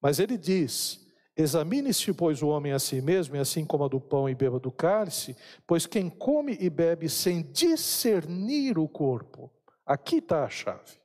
Mas 0.00 0.18
ele 0.18 0.36
diz: 0.36 1.04
Examine-se, 1.36 2.12
pois, 2.12 2.42
o 2.42 2.48
homem 2.48 2.72
a 2.72 2.78
si 2.78 3.00
mesmo, 3.00 3.34
e 3.34 3.38
assim 3.38 3.64
coma 3.64 3.88
do 3.88 4.00
pão 4.00 4.28
e 4.28 4.34
beba 4.34 4.60
do 4.60 4.70
cálice, 4.70 5.36
pois 5.66 5.86
quem 5.86 6.08
come 6.08 6.56
e 6.60 6.70
bebe 6.70 7.08
sem 7.08 7.42
discernir 7.42 8.78
o 8.78 8.86
corpo, 8.86 9.50
aqui 9.84 10.16
está 10.16 10.44
a 10.44 10.48
chave. 10.48 11.00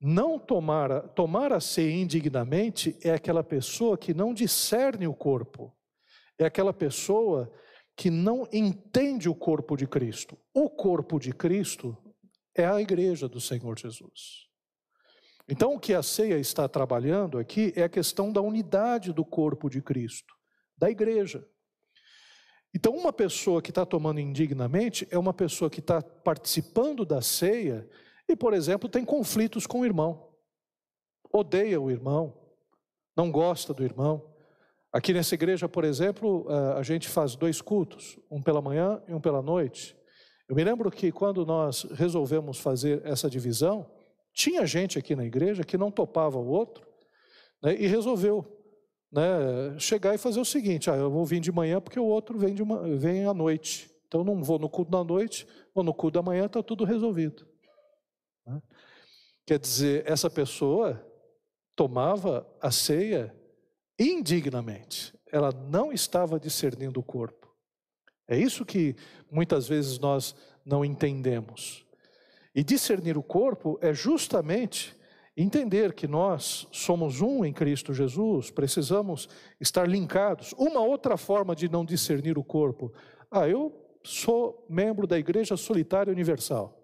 Não 0.00 0.38
tomar, 0.38 1.08
tomar 1.08 1.52
a 1.52 1.60
ceia 1.60 1.92
indignamente 1.92 2.96
é 3.02 3.10
aquela 3.10 3.42
pessoa 3.42 3.98
que 3.98 4.14
não 4.14 4.34
discerne 4.34 5.08
o 5.08 5.14
corpo, 5.14 5.74
é 6.38 6.44
aquela 6.44 6.72
pessoa 6.72 7.52
que 7.98 8.10
não 8.10 8.46
entende 8.52 9.28
o 9.28 9.34
corpo 9.34 9.76
de 9.76 9.84
Cristo. 9.84 10.38
O 10.54 10.70
corpo 10.70 11.18
de 11.18 11.32
Cristo 11.32 11.98
é 12.54 12.64
a 12.64 12.80
igreja 12.80 13.28
do 13.28 13.40
Senhor 13.40 13.76
Jesus. 13.76 14.46
Então, 15.48 15.74
o 15.74 15.80
que 15.80 15.92
a 15.92 16.02
ceia 16.02 16.38
está 16.38 16.68
trabalhando 16.68 17.38
aqui 17.38 17.72
é 17.74 17.82
a 17.82 17.88
questão 17.88 18.32
da 18.32 18.40
unidade 18.40 19.12
do 19.12 19.24
corpo 19.24 19.68
de 19.68 19.82
Cristo, 19.82 20.32
da 20.76 20.88
igreja. 20.88 21.44
Então, 22.72 22.94
uma 22.94 23.12
pessoa 23.12 23.60
que 23.60 23.72
está 23.72 23.84
tomando 23.84 24.20
indignamente 24.20 25.04
é 25.10 25.18
uma 25.18 25.34
pessoa 25.34 25.68
que 25.68 25.80
está 25.80 26.00
participando 26.00 27.04
da 27.04 27.20
ceia 27.20 27.90
e, 28.28 28.36
por 28.36 28.54
exemplo, 28.54 28.88
tem 28.88 29.04
conflitos 29.04 29.66
com 29.66 29.80
o 29.80 29.84
irmão, 29.84 30.32
odeia 31.32 31.80
o 31.80 31.90
irmão, 31.90 32.38
não 33.16 33.28
gosta 33.28 33.74
do 33.74 33.82
irmão, 33.82 34.27
Aqui 34.92 35.12
nessa 35.12 35.34
igreja, 35.34 35.68
por 35.68 35.84
exemplo, 35.84 36.46
a 36.74 36.82
gente 36.82 37.08
faz 37.08 37.36
dois 37.36 37.60
cultos, 37.60 38.18
um 38.30 38.42
pela 38.42 38.62
manhã 38.62 39.02
e 39.06 39.12
um 39.12 39.20
pela 39.20 39.42
noite. 39.42 39.94
Eu 40.48 40.56
me 40.56 40.64
lembro 40.64 40.90
que 40.90 41.12
quando 41.12 41.44
nós 41.44 41.82
resolvemos 41.92 42.58
fazer 42.58 43.02
essa 43.04 43.28
divisão, 43.28 43.86
tinha 44.32 44.64
gente 44.66 44.98
aqui 44.98 45.14
na 45.14 45.26
igreja 45.26 45.62
que 45.62 45.76
não 45.76 45.90
topava 45.90 46.38
o 46.38 46.46
outro 46.48 46.86
né, 47.62 47.74
e 47.74 47.86
resolveu 47.86 48.46
né, 49.12 49.78
chegar 49.78 50.14
e 50.14 50.18
fazer 50.18 50.40
o 50.40 50.44
seguinte: 50.44 50.90
ah, 50.90 50.96
eu 50.96 51.10
vou 51.10 51.24
vir 51.26 51.40
de 51.40 51.52
manhã 51.52 51.80
porque 51.82 52.00
o 52.00 52.06
outro 52.06 52.38
vem, 52.38 52.54
de 52.54 52.62
uma, 52.62 52.96
vem 52.96 53.26
à 53.26 53.34
noite. 53.34 53.90
Então 54.06 54.24
não 54.24 54.42
vou 54.42 54.58
no 54.58 54.70
culto 54.70 54.90
da 54.90 55.04
noite, 55.04 55.46
vou 55.74 55.84
no 55.84 55.92
culto 55.92 56.14
da 56.14 56.22
manhã, 56.22 56.46
está 56.46 56.62
tudo 56.62 56.84
resolvido. 56.84 57.46
Né? 58.46 58.62
Quer 59.46 59.58
dizer, 59.58 60.02
essa 60.06 60.30
pessoa 60.30 61.04
tomava 61.76 62.46
a 62.58 62.70
ceia 62.70 63.34
indignamente. 63.98 65.12
Ela 65.30 65.50
não 65.52 65.92
estava 65.92 66.38
discernindo 66.38 67.00
o 67.00 67.02
corpo. 67.02 67.48
É 68.26 68.36
isso 68.38 68.64
que 68.64 68.94
muitas 69.30 69.66
vezes 69.66 69.98
nós 69.98 70.34
não 70.64 70.84
entendemos. 70.84 71.84
E 72.54 72.62
discernir 72.62 73.16
o 73.16 73.22
corpo 73.22 73.78
é 73.80 73.92
justamente 73.94 74.96
entender 75.36 75.92
que 75.92 76.08
nós 76.08 76.66
somos 76.72 77.20
um 77.20 77.44
em 77.44 77.52
Cristo 77.52 77.94
Jesus, 77.94 78.50
precisamos 78.50 79.28
estar 79.60 79.88
linkados. 79.88 80.52
Uma 80.58 80.80
outra 80.80 81.16
forma 81.16 81.54
de 81.54 81.68
não 81.68 81.84
discernir 81.84 82.36
o 82.36 82.44
corpo. 82.44 82.92
Ah, 83.30 83.48
eu 83.48 83.72
sou 84.02 84.66
membro 84.68 85.06
da 85.06 85.18
Igreja 85.18 85.56
Solitária 85.56 86.12
Universal. 86.12 86.74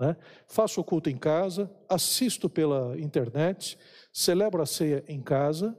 Né? 0.00 0.16
Faço 0.48 0.80
o 0.80 0.84
culto 0.84 1.08
em 1.08 1.16
casa, 1.16 1.70
assisto 1.88 2.48
pela 2.48 2.98
internet, 2.98 3.78
celebro 4.12 4.62
a 4.62 4.66
ceia 4.66 5.04
em 5.06 5.22
casa, 5.22 5.76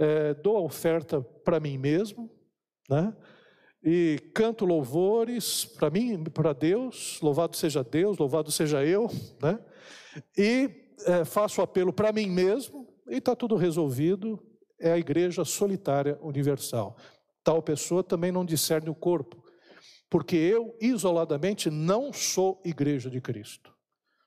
é, 0.00 0.32
dou 0.32 0.56
a 0.56 0.62
oferta 0.62 1.20
para 1.20 1.60
mim 1.60 1.76
mesmo, 1.76 2.30
né? 2.88 3.14
E 3.82 4.18
canto 4.34 4.64
louvores 4.64 5.64
para 5.64 5.90
mim, 5.90 6.24
para 6.24 6.54
Deus, 6.54 7.20
louvado 7.20 7.54
seja 7.54 7.84
Deus, 7.84 8.16
louvado 8.16 8.50
seja 8.50 8.84
eu, 8.84 9.08
né? 9.42 9.58
E 10.36 10.70
é, 11.04 11.24
faço 11.24 11.60
apelo 11.60 11.92
para 11.92 12.12
mim 12.12 12.30
mesmo 12.30 12.88
e 13.08 13.16
está 13.16 13.36
tudo 13.36 13.56
resolvido. 13.56 14.42
É 14.78 14.92
a 14.92 14.98
igreja 14.98 15.44
solitária 15.44 16.18
universal. 16.22 16.96
Tal 17.44 17.62
pessoa 17.62 18.02
também 18.02 18.32
não 18.32 18.44
discerne 18.44 18.88
o 18.88 18.94
corpo, 18.94 19.44
porque 20.08 20.36
eu 20.36 20.74
isoladamente 20.80 21.68
não 21.68 22.10
sou 22.10 22.60
igreja 22.64 23.10
de 23.10 23.20
Cristo. 23.20 23.74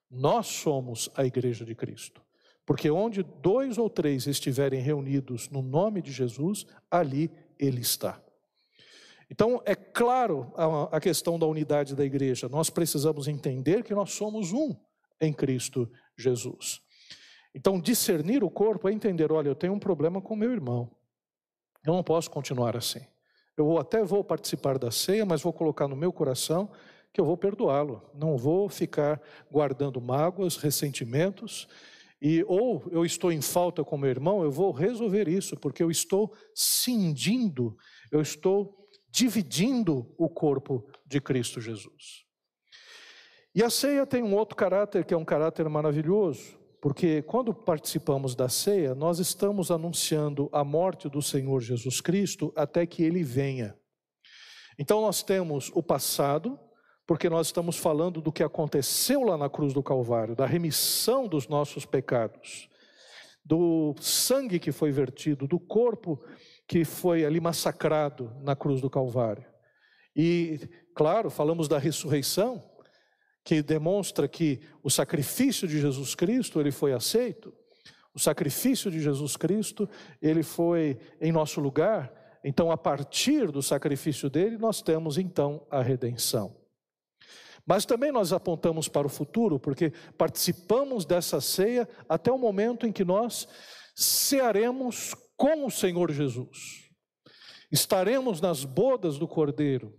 Nós 0.10 0.46
somos 0.46 1.10
a 1.16 1.26
igreja 1.26 1.66
de 1.66 1.74
Cristo. 1.74 2.23
Porque 2.66 2.90
onde 2.90 3.24
dois 3.24 3.78
ou 3.78 3.90
três 3.90 4.26
estiverem 4.26 4.82
reunidos 4.82 5.50
no 5.50 5.62
nome 5.62 6.02
de 6.02 6.12
Jesus, 6.12 6.66
ali 6.90 7.30
ele 7.60 7.82
está. 7.82 8.22
Então, 9.30 9.62
é 9.66 9.74
claro 9.74 10.54
a, 10.92 11.00
questão 11.00 11.40
da 11.40 11.46
unidade 11.46 11.96
da 11.96 12.06
igreja. 12.06 12.48
Nós 12.48 12.70
precisamos 12.70 13.28
entender 13.28 13.84
que 13.84 13.94
nós 13.96 14.12
somos 14.12 14.54
um 14.54 14.76
em 15.20 15.34
Cristo 15.34 15.90
Jesus. 16.16 16.82
Então, 17.56 17.80
discernir 17.80 18.44
o 18.44 18.50
corpo 18.50 18.88
é 18.88 18.94
entender: 18.94 19.32
olha, 19.32 19.48
eu 19.48 19.56
tenho 19.56 19.74
um 19.74 19.80
problema 19.80 20.22
com 20.22 20.36
meu 20.36 20.52
irmão. 20.52 20.92
Eu 21.86 21.94
não 21.94 22.04
posso 22.04 22.30
continuar 22.30 22.78
assim. 22.78 23.02
Eu 23.58 23.78
até 23.78 24.04
vou 24.04 24.24
participar 24.24 24.78
da 24.78 24.90
ceia, 24.90 25.26
mas 25.26 25.42
vou 25.42 25.54
colocar 25.54 25.88
no 25.88 25.96
meu 25.96 26.14
coração 26.14 26.72
que 27.12 27.22
eu 27.22 27.26
vou 27.26 27.38
perdoá-lo. 27.38 28.02
Não 28.14 28.38
vou 28.38 28.68
ficar 28.68 29.22
guardando 29.52 30.02
mágoas, 30.02 30.58
ressentimentos. 30.58 31.68
E 32.24 32.42
ou 32.48 32.88
eu 32.90 33.04
estou 33.04 33.34
em 33.34 33.42
falta 33.42 33.84
com 33.84 33.98
meu 33.98 34.10
irmão, 34.10 34.44
eu 34.44 34.50
vou 34.50 34.72
resolver 34.72 35.28
isso, 35.28 35.58
porque 35.58 35.84
eu 35.84 35.92
estou 35.92 36.34
cindindo, 36.56 37.76
eu 38.10 38.22
estou 38.22 38.88
dividindo 39.10 40.10
o 40.18 40.30
corpo 40.30 40.90
de 41.06 41.20
Cristo 41.20 41.60
Jesus. 41.60 42.24
E 43.54 43.62
a 43.62 43.70
ceia 43.70 44.06
tem 44.06 44.24
um 44.24 44.34
outro 44.36 44.56
caráter 44.56 45.04
que 45.04 45.14
é 45.14 45.18
um 45.18 45.26
caráter 45.26 45.68
maravilhoso, 45.68 46.58
porque 46.82 47.22
quando 47.24 47.54
participamos 47.54 48.36
da 48.36 48.48
ceia, 48.48 48.96
nós 48.96 49.20
estamos 49.20 49.70
anunciando 49.70 50.50
a 50.54 50.64
morte 50.64 51.10
do 51.10 51.22
Senhor 51.22 51.60
Jesus 51.60 52.00
Cristo 52.00 52.54
até 52.56 52.86
que 52.86 53.04
ele 53.04 53.22
venha. 53.22 53.78
Então 54.80 55.02
nós 55.02 55.22
temos 55.22 55.70
o 55.76 55.84
passado, 55.84 56.58
porque 57.06 57.30
nós 57.30 57.48
estamos 57.48 57.78
falando 57.78 58.22
do 58.22 58.32
que 58.32 58.44
aconteceu 58.44 59.24
lá 59.24 59.38
na 59.38 59.50
cruz 59.50 59.74
do 59.74 59.84
Calvário, 59.84 60.36
da 60.36 60.46
remissão 60.46 61.28
dos 61.28 61.48
nossos 61.48 61.86
pecados, 61.86 62.70
do 63.44 63.94
sangue 64.00 64.60
que 64.60 64.72
foi 64.72 64.92
vertido, 64.92 65.46
do 65.48 65.60
corpo 65.60 66.24
que 66.66 66.86
foi 66.86 67.26
ali 67.26 67.42
massacrado 67.42 68.32
na 68.42 68.56
cruz 68.56 68.80
do 68.80 68.90
Calvário. 68.90 69.46
E, 70.16 70.60
claro, 70.96 71.30
falamos 71.30 71.68
da 71.68 71.78
ressurreição, 71.78 72.64
que 73.44 73.62
demonstra 73.62 74.26
que 74.26 74.62
o 74.82 74.90
sacrifício 74.90 75.68
de 75.68 75.82
Jesus 75.82 76.16
Cristo, 76.16 76.62
ele 76.62 76.72
foi 76.72 76.94
aceito. 76.94 77.54
O 78.14 78.20
sacrifício 78.20 78.90
de 78.90 79.02
Jesus 79.02 79.36
Cristo, 79.36 79.90
ele 80.22 80.44
foi 80.44 80.98
em 81.20 81.34
nosso 81.34 81.60
lugar. 81.60 82.14
Então, 82.46 82.72
a 82.72 82.78
partir 82.78 83.52
do 83.52 83.62
sacrifício 83.62 84.30
dele, 84.30 84.58
nós 84.58 84.82
temos 84.82 85.18
então 85.18 85.66
a 85.70 85.82
redenção. 85.82 86.63
Mas 87.66 87.86
também 87.86 88.12
nós 88.12 88.34
apontamos 88.34 88.88
para 88.88 89.08
o 89.08 89.10
futuro, 89.10 89.60
porque 89.60 89.92
participamos 90.18 91.06
dessa 91.06 91.40
ceia 91.40 91.88
até 92.10 92.32
o 92.32 92.38
momento 92.38 92.86
em 92.86 92.92
que 92.92 93.06
nós 93.06 93.48
cearemos 93.96 95.16
com 95.38 95.66
o 95.66 95.72
Senhor 95.72 96.12
Jesus. 96.12 96.84
Estaremos 97.72 98.42
nas 98.42 98.66
bodas 98.66 99.18
do 99.18 99.28
Cordeiro 99.28 99.94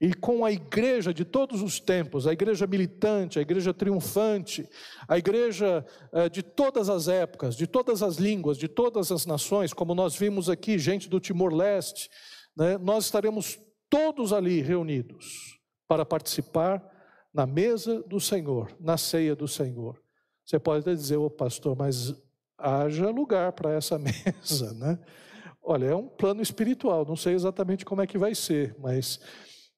e 0.00 0.12
com 0.12 0.44
a 0.44 0.52
igreja 0.52 1.14
de 1.14 1.24
todos 1.24 1.62
os 1.62 1.80
tempos, 1.80 2.26
a 2.26 2.32
igreja 2.32 2.66
militante, 2.66 3.38
a 3.38 3.42
igreja 3.42 3.72
triunfante, 3.72 4.68
a 5.08 5.16
igreja 5.16 5.86
eh, 6.12 6.28
de 6.28 6.42
todas 6.42 6.90
as 6.90 7.08
épocas, 7.08 7.56
de 7.56 7.66
todas 7.66 8.02
as 8.02 8.16
línguas, 8.16 8.58
de 8.58 8.68
todas 8.68 9.10
as 9.12 9.24
nações, 9.24 9.72
como 9.72 9.94
nós 9.94 10.16
vimos 10.16 10.50
aqui, 10.50 10.78
gente 10.78 11.08
do 11.08 11.20
Timor-Leste, 11.20 12.10
né, 12.56 12.76
nós 12.76 13.04
estaremos 13.04 13.58
todos 13.88 14.32
ali 14.32 14.60
reunidos 14.60 15.58
para 15.88 16.04
participar 16.04 16.82
na 17.34 17.46
mesa 17.46 18.00
do 18.04 18.20
Senhor, 18.20 18.70
na 18.78 18.96
ceia 18.96 19.34
do 19.34 19.48
Senhor. 19.48 20.00
Você 20.44 20.58
pode 20.58 20.80
até 20.80 20.94
dizer, 20.94 21.16
ô 21.16 21.28
pastor, 21.28 21.76
mas 21.76 22.14
haja 22.56 23.10
lugar 23.10 23.52
para 23.52 23.72
essa 23.72 23.98
mesa, 23.98 24.72
né? 24.74 24.98
Olha, 25.60 25.86
é 25.86 25.94
um 25.96 26.06
plano 26.06 26.40
espiritual, 26.40 27.04
não 27.04 27.16
sei 27.16 27.34
exatamente 27.34 27.84
como 27.84 28.02
é 28.02 28.06
que 28.06 28.18
vai 28.18 28.34
ser, 28.34 28.76
mas 28.78 29.18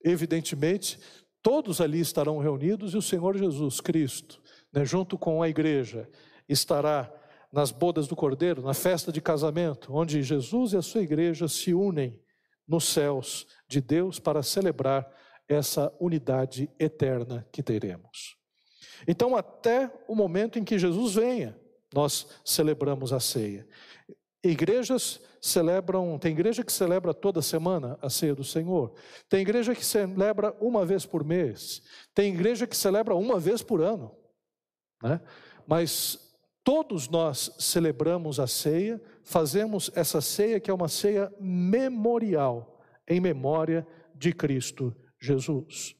evidentemente 0.05 0.99
todos 1.41 1.81
ali 1.81 2.01
estarão 2.01 2.39
reunidos 2.39 2.93
e 2.93 2.97
o 2.97 3.03
Senhor 3.03 3.37
Jesus 3.37 3.81
Cristo, 3.81 4.43
né, 4.73 4.85
junto 4.85 5.17
com 5.17 5.41
a 5.43 5.49
igreja, 5.49 6.09
estará 6.49 7.11
nas 7.53 7.71
bodas 7.71 8.09
do 8.09 8.17
Cordeiro, 8.17 8.63
na 8.63 8.75
festa 8.75 9.13
de 9.13 9.21
casamento, 9.21 9.95
onde 9.95 10.23
Jesus 10.23 10.73
e 10.73 10.77
a 10.77 10.83
sua 10.83 11.03
igreja 11.03 11.47
se 11.47 11.73
unem 11.73 12.21
nos 12.67 12.85
céus 12.85 13.47
de 13.69 13.81
Deus 13.81 14.19
para 14.19 14.43
celebrar 14.43 15.09
essa 15.49 15.93
unidade 16.01 16.71
eterna 16.79 17.47
que 17.53 17.63
teremos. 17.63 18.37
Então, 19.07 19.37
até 19.37 19.91
o 20.09 20.15
momento 20.15 20.59
em 20.59 20.65
que 20.65 20.79
Jesus 20.79 21.15
venha, 21.15 21.57
nós 21.93 22.27
celebramos 22.45 23.13
a 23.13 23.21
ceia. 23.21 23.67
Igrejas 24.43 25.21
celebram, 25.41 26.19
tem 26.19 26.33
igreja 26.33 26.65
que 26.65 26.73
celebra 26.73 27.13
toda 27.15 27.43
semana 27.43 27.99
a 28.01 28.11
ceia 28.11 28.35
do 28.35 28.45
Senhor, 28.45 28.95
tem 29.29 29.41
igreja 29.41 29.75
que 29.75 29.85
celebra 29.85 30.55
uma 30.61 30.85
vez 30.85 31.05
por 31.07 31.25
mês, 31.25 31.83
tem 32.15 32.33
igreja 32.33 32.67
que 32.67 32.77
celebra 32.77 33.15
uma 33.15 33.39
vez 33.39 33.63
por 33.63 33.81
ano, 33.81 34.15
né? 35.03 35.21
mas 35.67 36.37
todos 36.65 37.09
nós 37.09 37.53
celebramos 37.59 38.41
a 38.41 38.47
ceia, 38.47 39.01
fazemos 39.23 39.91
essa 39.95 40.21
ceia 40.21 40.61
que 40.61 40.71
é 40.71 40.75
uma 40.75 40.89
ceia 40.89 41.33
memorial, 41.41 42.81
em 43.09 43.21
memória 43.21 43.87
de 44.15 44.33
Cristo 44.33 44.95
Jesus. 45.21 45.97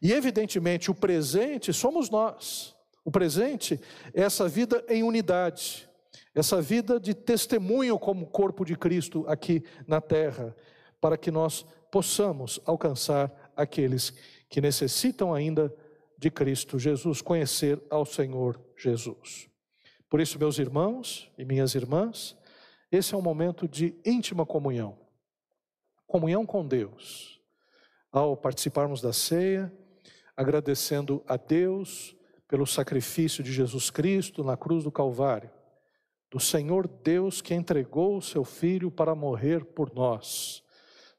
E 0.00 0.12
evidentemente 0.12 0.90
o 0.90 0.94
presente 0.94 1.72
somos 1.72 2.10
nós. 2.10 2.74
O 3.04 3.10
presente 3.10 3.80
é 4.12 4.22
essa 4.22 4.48
vida 4.48 4.84
em 4.88 5.02
unidade, 5.02 5.88
essa 6.34 6.60
vida 6.60 6.98
de 6.98 7.14
testemunho 7.14 7.98
como 7.98 8.26
corpo 8.26 8.64
de 8.64 8.76
Cristo 8.76 9.24
aqui 9.28 9.62
na 9.86 10.00
terra, 10.00 10.54
para 11.00 11.16
que 11.16 11.30
nós 11.30 11.64
possamos 11.90 12.60
alcançar 12.64 13.52
aqueles 13.56 14.12
que 14.48 14.60
necessitam 14.60 15.32
ainda 15.32 15.74
de 16.18 16.30
Cristo 16.30 16.78
Jesus, 16.78 17.22
conhecer 17.22 17.80
ao 17.90 18.04
Senhor 18.04 18.60
Jesus. 18.76 19.48
Por 20.08 20.20
isso, 20.20 20.38
meus 20.38 20.58
irmãos 20.58 21.30
e 21.36 21.44
minhas 21.44 21.74
irmãs, 21.74 22.36
esse 22.90 23.14
é 23.14 23.16
um 23.16 23.22
momento 23.22 23.68
de 23.68 23.94
íntima 24.04 24.46
comunhão, 24.46 24.98
comunhão 26.06 26.46
com 26.46 26.66
Deus. 26.66 27.35
Ao 28.16 28.34
participarmos 28.34 29.02
da 29.02 29.12
ceia, 29.12 29.70
agradecendo 30.34 31.22
a 31.28 31.36
Deus 31.36 32.16
pelo 32.48 32.66
sacrifício 32.66 33.44
de 33.44 33.52
Jesus 33.52 33.90
Cristo 33.90 34.42
na 34.42 34.56
cruz 34.56 34.84
do 34.84 34.90
Calvário, 34.90 35.50
do 36.30 36.40
Senhor 36.40 36.88
Deus 36.88 37.42
que 37.42 37.52
entregou 37.52 38.16
o 38.16 38.22
seu 38.22 38.42
Filho 38.42 38.90
para 38.90 39.14
morrer 39.14 39.66
por 39.66 39.94
nós. 39.94 40.62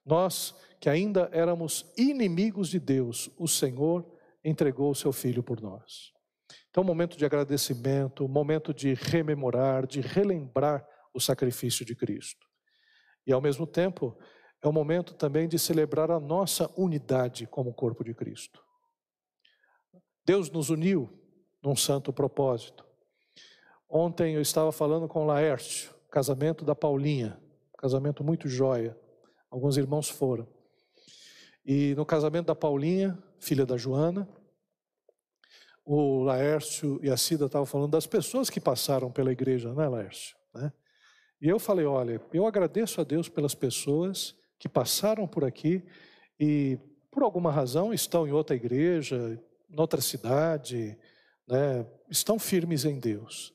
Nós 0.03 0.55
que 0.79 0.89
ainda 0.89 1.29
éramos 1.31 1.85
inimigos 1.95 2.67
de 2.67 2.79
Deus, 2.79 3.29
o 3.37 3.47
Senhor 3.47 4.03
entregou 4.43 4.89
o 4.89 4.95
seu 4.95 5.13
Filho 5.13 5.43
por 5.43 5.61
nós. 5.61 6.11
Então, 6.71 6.83
momento 6.83 7.15
de 7.15 7.23
agradecimento, 7.23 8.27
momento 8.27 8.73
de 8.73 8.95
rememorar, 8.95 9.85
de 9.85 10.01
relembrar 10.01 10.83
o 11.13 11.19
sacrifício 11.19 11.85
de 11.85 11.95
Cristo. 11.95 12.47
E 13.27 13.31
ao 13.31 13.39
mesmo 13.39 13.67
tempo, 13.67 14.17
é 14.61 14.67
o 14.67 14.73
momento 14.73 15.13
também 15.13 15.47
de 15.47 15.59
celebrar 15.59 16.09
a 16.09 16.19
nossa 16.19 16.71
unidade 16.75 17.45
como 17.47 17.73
corpo 17.73 18.03
de 18.03 18.13
Cristo. 18.13 18.63
Deus 20.25 20.49
nos 20.49 20.69
uniu 20.69 21.09
num 21.63 21.75
santo 21.75 22.11
propósito. 22.11 22.85
Ontem 23.89 24.35
eu 24.35 24.41
estava 24.41 24.71
falando 24.71 25.07
com 25.07 25.25
Laércio, 25.25 25.93
casamento 26.09 26.65
da 26.65 26.75
Paulinha, 26.75 27.39
casamento 27.77 28.23
muito 28.23 28.49
joia. 28.49 28.97
Alguns 29.49 29.77
irmãos 29.77 30.09
foram. 30.09 30.47
E 31.65 31.93
no 31.95 32.05
casamento 32.05 32.47
da 32.47 32.55
Paulinha, 32.55 33.17
filha 33.39 33.65
da 33.65 33.77
Joana, 33.77 34.27
o 35.85 36.23
Laércio 36.23 36.99
e 37.01 37.09
a 37.09 37.15
Cida 37.15 37.45
estavam 37.45 37.65
falando 37.65 37.91
das 37.91 38.05
pessoas 38.05 38.49
que 38.49 38.59
passaram 38.59 39.09
pela 39.09 39.31
igreja, 39.31 39.73
né, 39.73 39.87
Laércio? 39.87 40.35
Né? 40.53 40.73
E 41.39 41.47
eu 41.47 41.59
falei: 41.59 41.85
olha, 41.85 42.21
eu 42.33 42.45
agradeço 42.45 42.99
a 42.99 43.03
Deus 43.05 43.29
pelas 43.29 43.55
pessoas 43.55 44.35
que 44.59 44.69
passaram 44.69 45.27
por 45.27 45.43
aqui 45.43 45.83
e, 46.39 46.77
por 47.11 47.23
alguma 47.23 47.51
razão, 47.51 47.93
estão 47.93 48.27
em 48.27 48.31
outra 48.31 48.55
igreja, 48.55 49.41
noutra 49.69 50.01
cidade, 50.01 50.97
né, 51.47 51.85
estão 52.09 52.39
firmes 52.39 52.85
em 52.85 52.99
Deus. 52.99 53.53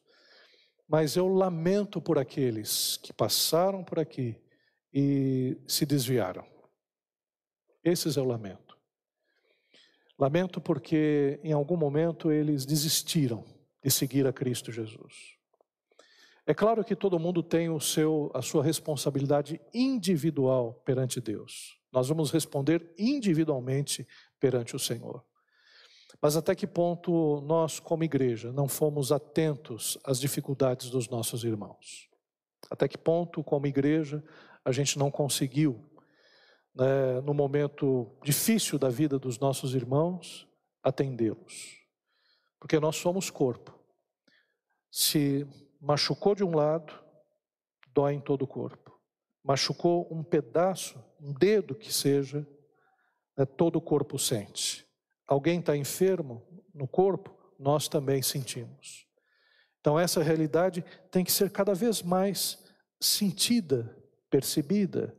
Mas 0.89 1.17
eu 1.17 1.27
lamento 1.29 2.01
por 2.01 2.19
aqueles 2.19 2.97
que 2.99 3.13
passaram 3.13 3.83
por 3.83 3.99
aqui 3.99 4.37
e 4.93 5.57
se 5.67 5.87
desviaram. 5.87 6.47
Esses 7.83 8.17
eu 8.17 8.25
lamento. 8.25 8.77
Lamento 10.19 10.61
porque 10.61 11.41
em 11.43 11.53
algum 11.53 11.77
momento 11.77 12.31
eles 12.31 12.65
desistiram 12.65 13.45
de 13.83 13.91
seguir 13.91 14.27
a 14.27 14.33
Cristo 14.33 14.71
Jesus. 14.71 15.42
É 16.47 16.53
claro 16.53 16.85
que 16.85 16.97
todo 16.97 17.21
mundo 17.21 17.43
tem 17.43 17.71
o 17.71 17.79
seu, 17.79 18.31
a 18.35 18.43
sua 18.43 18.65
responsabilidade 18.65 19.61
individual 19.73 20.75
perante 20.85 21.21
Deus. 21.21 21.79
Nós 21.93 22.09
vamos 22.09 22.31
responder 22.31 22.93
individualmente 22.99 24.07
perante 24.41 24.75
o 24.75 24.79
Senhor. 24.79 25.25
Mas 26.21 26.37
até 26.37 26.55
que 26.55 26.67
ponto 26.67 27.41
nós, 27.43 27.79
como 27.79 28.05
igreja, 28.05 28.53
não 28.53 28.67
fomos 28.67 29.13
atentos 29.13 29.99
às 30.05 30.19
dificuldades 30.19 30.91
dos 30.91 31.09
nossos 31.09 31.45
irmãos? 31.45 32.09
Até 32.71 32.89
que 32.89 32.99
ponto, 32.99 33.43
como 33.43 33.67
igreja, 33.67 34.23
a 34.65 34.73
gente 34.73 34.99
não 34.99 35.11
conseguiu 35.11 35.85
né, 36.75 37.21
no 37.23 37.35
momento 37.35 38.11
difícil 38.23 38.79
da 38.79 38.89
vida 38.89 39.19
dos 39.19 39.39
nossos 39.39 39.75
irmãos, 39.75 40.49
atendê-los. 40.83 41.81
Porque 42.59 42.81
nós 42.81 42.97
somos 42.97 43.31
corpo. 43.31 43.79
Se 44.91 45.47
machucou 45.83 46.33
de 46.33 46.45
um 46.45 46.55
lado, 46.55 46.95
dói 47.93 48.15
em 48.15 48.21
todo 48.21 48.43
o 48.43 48.47
corpo. 48.47 48.97
Machucou 49.43 50.07
um 50.13 50.23
pedaço, 50.23 51.05
um 51.21 51.35
dedo 51.35 51.75
que 51.75 51.93
seja, 51.93 52.47
né, 53.37 53.45
todo 53.45 53.77
o 53.77 53.81
corpo 53.81 54.17
sente. 54.17 54.87
Alguém 55.27 55.59
está 55.59 55.77
enfermo 55.77 56.47
no 56.73 56.87
corpo, 56.87 57.37
nós 57.59 57.89
também 57.89 58.23
sentimos. 58.23 59.09
Então, 59.81 59.99
essa 59.99 60.23
realidade 60.23 60.85
tem 61.11 61.25
que 61.25 61.33
ser 61.33 61.51
cada 61.51 61.75
vez 61.75 62.01
mais 62.01 62.65
sentida, 63.01 63.97
percebida, 64.31 65.17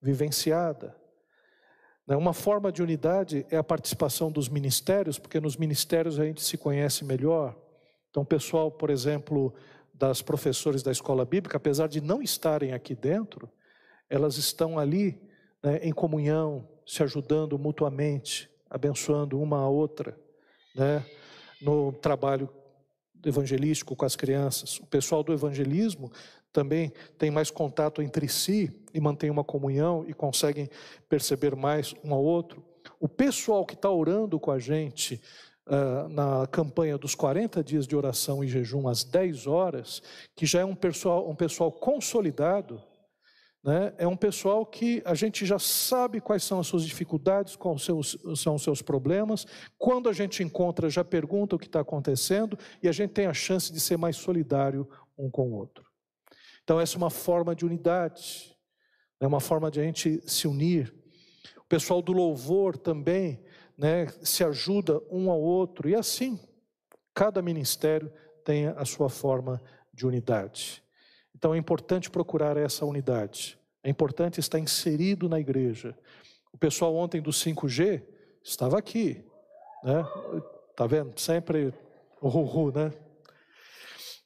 vivenciada. 0.00 0.98
Né, 2.06 2.16
uma 2.16 2.32
forma 2.32 2.72
de 2.72 2.82
unidade 2.82 3.46
é 3.50 3.58
a 3.58 3.64
participação 3.64 4.32
dos 4.32 4.48
ministérios, 4.48 5.18
porque 5.18 5.38
nos 5.38 5.58
ministérios 5.58 6.18
a 6.18 6.24
gente 6.24 6.42
se 6.42 6.56
conhece 6.56 7.04
melhor. 7.04 7.54
Então, 8.08 8.24
pessoal, 8.24 8.70
por 8.70 8.88
exemplo, 8.88 9.54
das 10.00 10.22
professores 10.22 10.82
da 10.82 10.90
escola 10.90 11.26
bíblica, 11.26 11.58
apesar 11.58 11.86
de 11.86 12.00
não 12.00 12.22
estarem 12.22 12.72
aqui 12.72 12.94
dentro, 12.94 13.50
elas 14.08 14.38
estão 14.38 14.78
ali 14.78 15.20
né, 15.62 15.78
em 15.82 15.92
comunhão, 15.92 16.66
se 16.86 17.02
ajudando 17.02 17.58
mutuamente, 17.58 18.50
abençoando 18.70 19.38
uma 19.38 19.58
a 19.58 19.68
outra, 19.68 20.18
né, 20.74 21.04
no 21.60 21.92
trabalho 21.92 22.48
evangelístico 23.22 23.94
com 23.94 24.06
as 24.06 24.16
crianças. 24.16 24.80
O 24.80 24.86
pessoal 24.86 25.22
do 25.22 25.34
evangelismo 25.34 26.10
também 26.50 26.90
tem 27.18 27.30
mais 27.30 27.50
contato 27.50 28.00
entre 28.00 28.26
si 28.26 28.74
e 28.94 29.00
mantém 29.00 29.28
uma 29.28 29.44
comunhão 29.44 30.06
e 30.08 30.14
conseguem 30.14 30.70
perceber 31.10 31.54
mais 31.54 31.94
um 32.02 32.14
ao 32.14 32.24
outro. 32.24 32.64
O 32.98 33.06
pessoal 33.06 33.66
que 33.66 33.74
está 33.74 33.90
orando 33.90 34.40
com 34.40 34.50
a 34.50 34.58
gente 34.58 35.20
uh, 35.70 36.08
na 36.08 36.46
campanha 36.48 36.98
dos 36.98 37.14
40 37.14 37.62
dias 37.62 37.86
de 37.86 37.94
oração 37.94 38.42
e 38.42 38.48
jejum 38.48 38.88
às 38.88 39.04
10 39.04 39.46
horas, 39.46 40.02
que 40.34 40.44
já 40.44 40.60
é 40.60 40.64
um 40.64 40.74
pessoal, 40.74 41.30
um 41.30 41.34
pessoal 41.34 41.70
consolidado, 41.70 42.82
né? 43.62 43.94
é 43.96 44.06
um 44.06 44.16
pessoal 44.16 44.66
que 44.66 45.02
a 45.04 45.14
gente 45.14 45.46
já 45.46 45.58
sabe 45.58 46.20
quais 46.20 46.42
são 46.42 46.58
as 46.58 46.66
suas 46.66 46.84
dificuldades, 46.84 47.56
quais 47.56 47.82
seus, 47.82 48.18
são 48.36 48.56
os 48.56 48.62
seus 48.62 48.82
problemas. 48.82 49.46
Quando 49.78 50.08
a 50.08 50.12
gente 50.12 50.42
encontra, 50.42 50.90
já 50.90 51.04
pergunta 51.04 51.56
o 51.56 51.58
que 51.58 51.66
está 51.66 51.80
acontecendo 51.80 52.58
e 52.82 52.88
a 52.88 52.92
gente 52.92 53.10
tem 53.10 53.26
a 53.26 53.34
chance 53.34 53.72
de 53.72 53.78
ser 53.78 53.96
mais 53.96 54.16
solidário 54.16 54.88
um 55.16 55.30
com 55.30 55.50
o 55.50 55.54
outro. 55.54 55.84
Então, 56.64 56.80
essa 56.80 56.96
é 56.96 56.98
uma 56.98 57.10
forma 57.10 57.54
de 57.54 57.64
unidade, 57.64 58.56
é 59.20 59.26
uma 59.26 59.40
forma 59.40 59.70
de 59.70 59.80
a 59.80 59.82
gente 59.82 60.22
se 60.28 60.48
unir. 60.48 60.94
O 61.58 61.68
pessoal 61.68 62.00
do 62.00 62.12
louvor 62.12 62.76
também 62.76 63.44
né, 63.80 64.08
se 64.22 64.44
ajuda 64.44 65.00
um 65.10 65.30
ao 65.30 65.40
outro, 65.40 65.88
e 65.88 65.94
assim, 65.94 66.38
cada 67.14 67.40
ministério 67.40 68.12
tem 68.44 68.66
a 68.66 68.84
sua 68.84 69.08
forma 69.08 69.58
de 69.90 70.06
unidade. 70.06 70.84
Então 71.34 71.54
é 71.54 71.58
importante 71.58 72.10
procurar 72.10 72.58
essa 72.58 72.84
unidade, 72.84 73.58
é 73.82 73.88
importante 73.88 74.38
estar 74.38 74.58
inserido 74.58 75.30
na 75.30 75.40
igreja. 75.40 75.96
O 76.52 76.58
pessoal 76.58 76.94
ontem 76.94 77.22
do 77.22 77.30
5G 77.30 78.02
estava 78.44 78.78
aqui, 78.78 79.24
né? 79.82 80.06
Tá 80.76 80.86
vendo? 80.86 81.18
Sempre 81.18 81.72
o 82.20 82.28
ru, 82.28 82.70
né? 82.70 82.92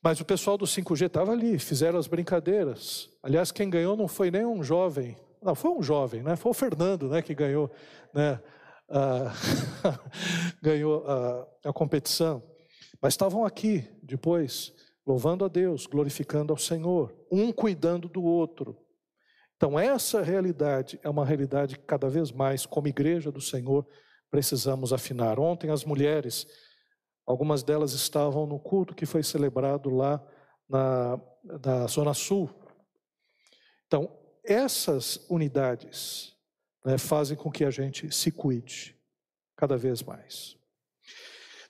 Mas 0.03 0.19
o 0.19 0.25
pessoal 0.25 0.59
do 0.59 0.65
5G 0.65 1.07
estava 1.07 1.31
ali, 1.31 1.61
fizeram 1.61 1.97
as 1.97 2.09
brincadeiras. 2.09 3.09
Aliás, 3.23 3.53
quem 3.53 3.71
ganhou 3.71 3.97
não 3.97 4.09
foi 4.09 4.33
nem 4.33 4.45
um 4.45 4.65
jovem, 4.65 5.17
não, 5.41 5.55
foi 5.55 5.71
um 5.71 5.83
jovem, 5.83 6.25
né? 6.25 6.35
Foi 6.35 6.51
o 6.51 6.55
Fernando, 6.55 7.09
né, 7.09 7.23
que 7.23 7.35
ganhou, 7.35 7.71
né? 8.13 8.41
Ah, 8.89 9.33
ganhou 10.63 11.05
a, 11.07 11.49
a 11.67 11.73
competição. 11.73 12.43
Mas 13.01 13.15
estavam 13.15 13.45
aqui 13.45 13.89
depois, 14.03 14.73
louvando 15.07 15.45
a 15.45 15.49
Deus, 15.49 15.87
glorificando 15.87 16.53
ao 16.53 16.59
Senhor, 16.59 17.15
um 17.31 17.53
cuidando 17.53 18.09
do 18.09 18.23
outro. 18.23 18.77
Então, 19.57 19.79
essa 19.79 20.23
realidade 20.23 20.99
é 21.03 21.09
uma 21.09 21.25
realidade 21.25 21.79
que 21.79 21.85
cada 21.85 22.09
vez 22.09 22.31
mais, 22.31 22.67
como 22.67 22.89
igreja 22.89 23.31
do 23.31 23.41
Senhor, 23.41 23.87
precisamos 24.31 24.93
afinar. 24.93 25.39
Ontem, 25.39 25.71
as 25.71 25.85
mulheres 25.85 26.47
Algumas 27.27 27.63
delas 27.63 27.93
estavam 27.93 28.47
no 28.47 28.59
culto 28.59 28.95
que 28.95 29.07
foi 29.07 29.23
celebrado 29.23 29.89
lá 29.89 30.23
na, 30.69 31.19
na 31.43 31.87
Zona 31.87 32.13
Sul. 32.13 32.51
Então, 33.87 34.11
essas 34.45 35.25
unidades 35.31 36.34
né, 36.85 36.99
fazem 36.99 37.37
com 37.37 37.51
que 37.51 37.65
a 37.65 37.71
gente 37.71 38.15
se 38.15 38.31
cuide 38.31 38.97
cada 39.57 39.77
vez 39.77 40.03
mais. 40.03 40.57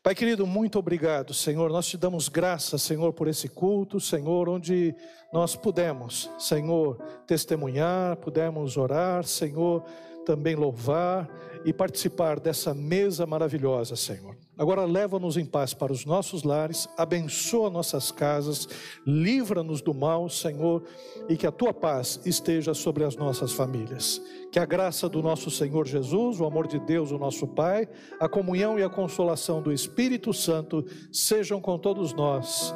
Pai 0.03 0.15
querido, 0.15 0.47
muito 0.47 0.79
obrigado, 0.79 1.33
Senhor. 1.33 1.71
Nós 1.71 1.87
te 1.87 1.97
damos 1.97 2.29
graça, 2.29 2.77
Senhor, 2.77 3.15
por 3.15 3.27
esse 3.27 3.49
culto, 3.49 3.99
Senhor, 3.99 4.51
onde 4.51 4.95
nós 5.35 5.57
pudemos, 5.57 6.31
Senhor, 6.39 6.97
testemunhar, 7.27 8.15
pudemos 8.19 8.77
orar, 8.77 9.25
Senhor, 9.25 9.83
também 10.25 10.55
louvar 10.55 11.29
e 11.65 11.73
participar 11.73 12.39
dessa 12.39 12.73
mesa 12.73 13.27
maravilhosa, 13.27 13.97
Senhor. 13.97 14.37
Agora 14.57 14.85
leva-nos 14.85 15.37
em 15.37 15.45
paz 15.45 15.75
para 15.75 15.93
os 15.93 16.05
nossos 16.05 16.45
lares, 16.45 16.89
abençoa 16.97 17.69
nossas 17.69 18.13
casas, 18.13 18.69
livra-nos 19.05 19.83
do 19.83 19.93
mal, 19.93 20.29
Senhor, 20.29 20.85
e 21.29 21.37
que 21.37 21.49
a 21.49 21.53
tua 21.53 21.75
paz 21.75 22.21
esteja 22.25 22.73
sobre 22.73 23.03
as 23.03 23.17
nossas 23.17 23.51
famílias. 23.51 24.23
Que 24.53 24.61
a 24.61 24.65
graça 24.65 25.09
do 25.09 25.21
nosso 25.21 25.51
Senhor 25.51 25.85
Jesus, 25.85 26.39
o 26.39 26.47
amor 26.47 26.69
de 26.69 26.79
Deus, 26.79 27.11
o 27.11 27.19
nosso 27.19 27.49
Pai, 27.49 27.89
a 28.21 28.29
comunhão 28.29 28.79
e 28.79 28.85
a 28.85 28.89
consolação 28.89 29.61
do 29.61 29.73
Espírito 29.73 30.33
Santo 30.33 30.85
sejam 31.11 31.61
com 31.61 31.77
todos 31.77 32.13
nós. 32.13 32.73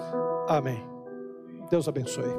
Amém. 0.49 0.97
Deus 1.70 1.87
abençoe. 1.87 2.33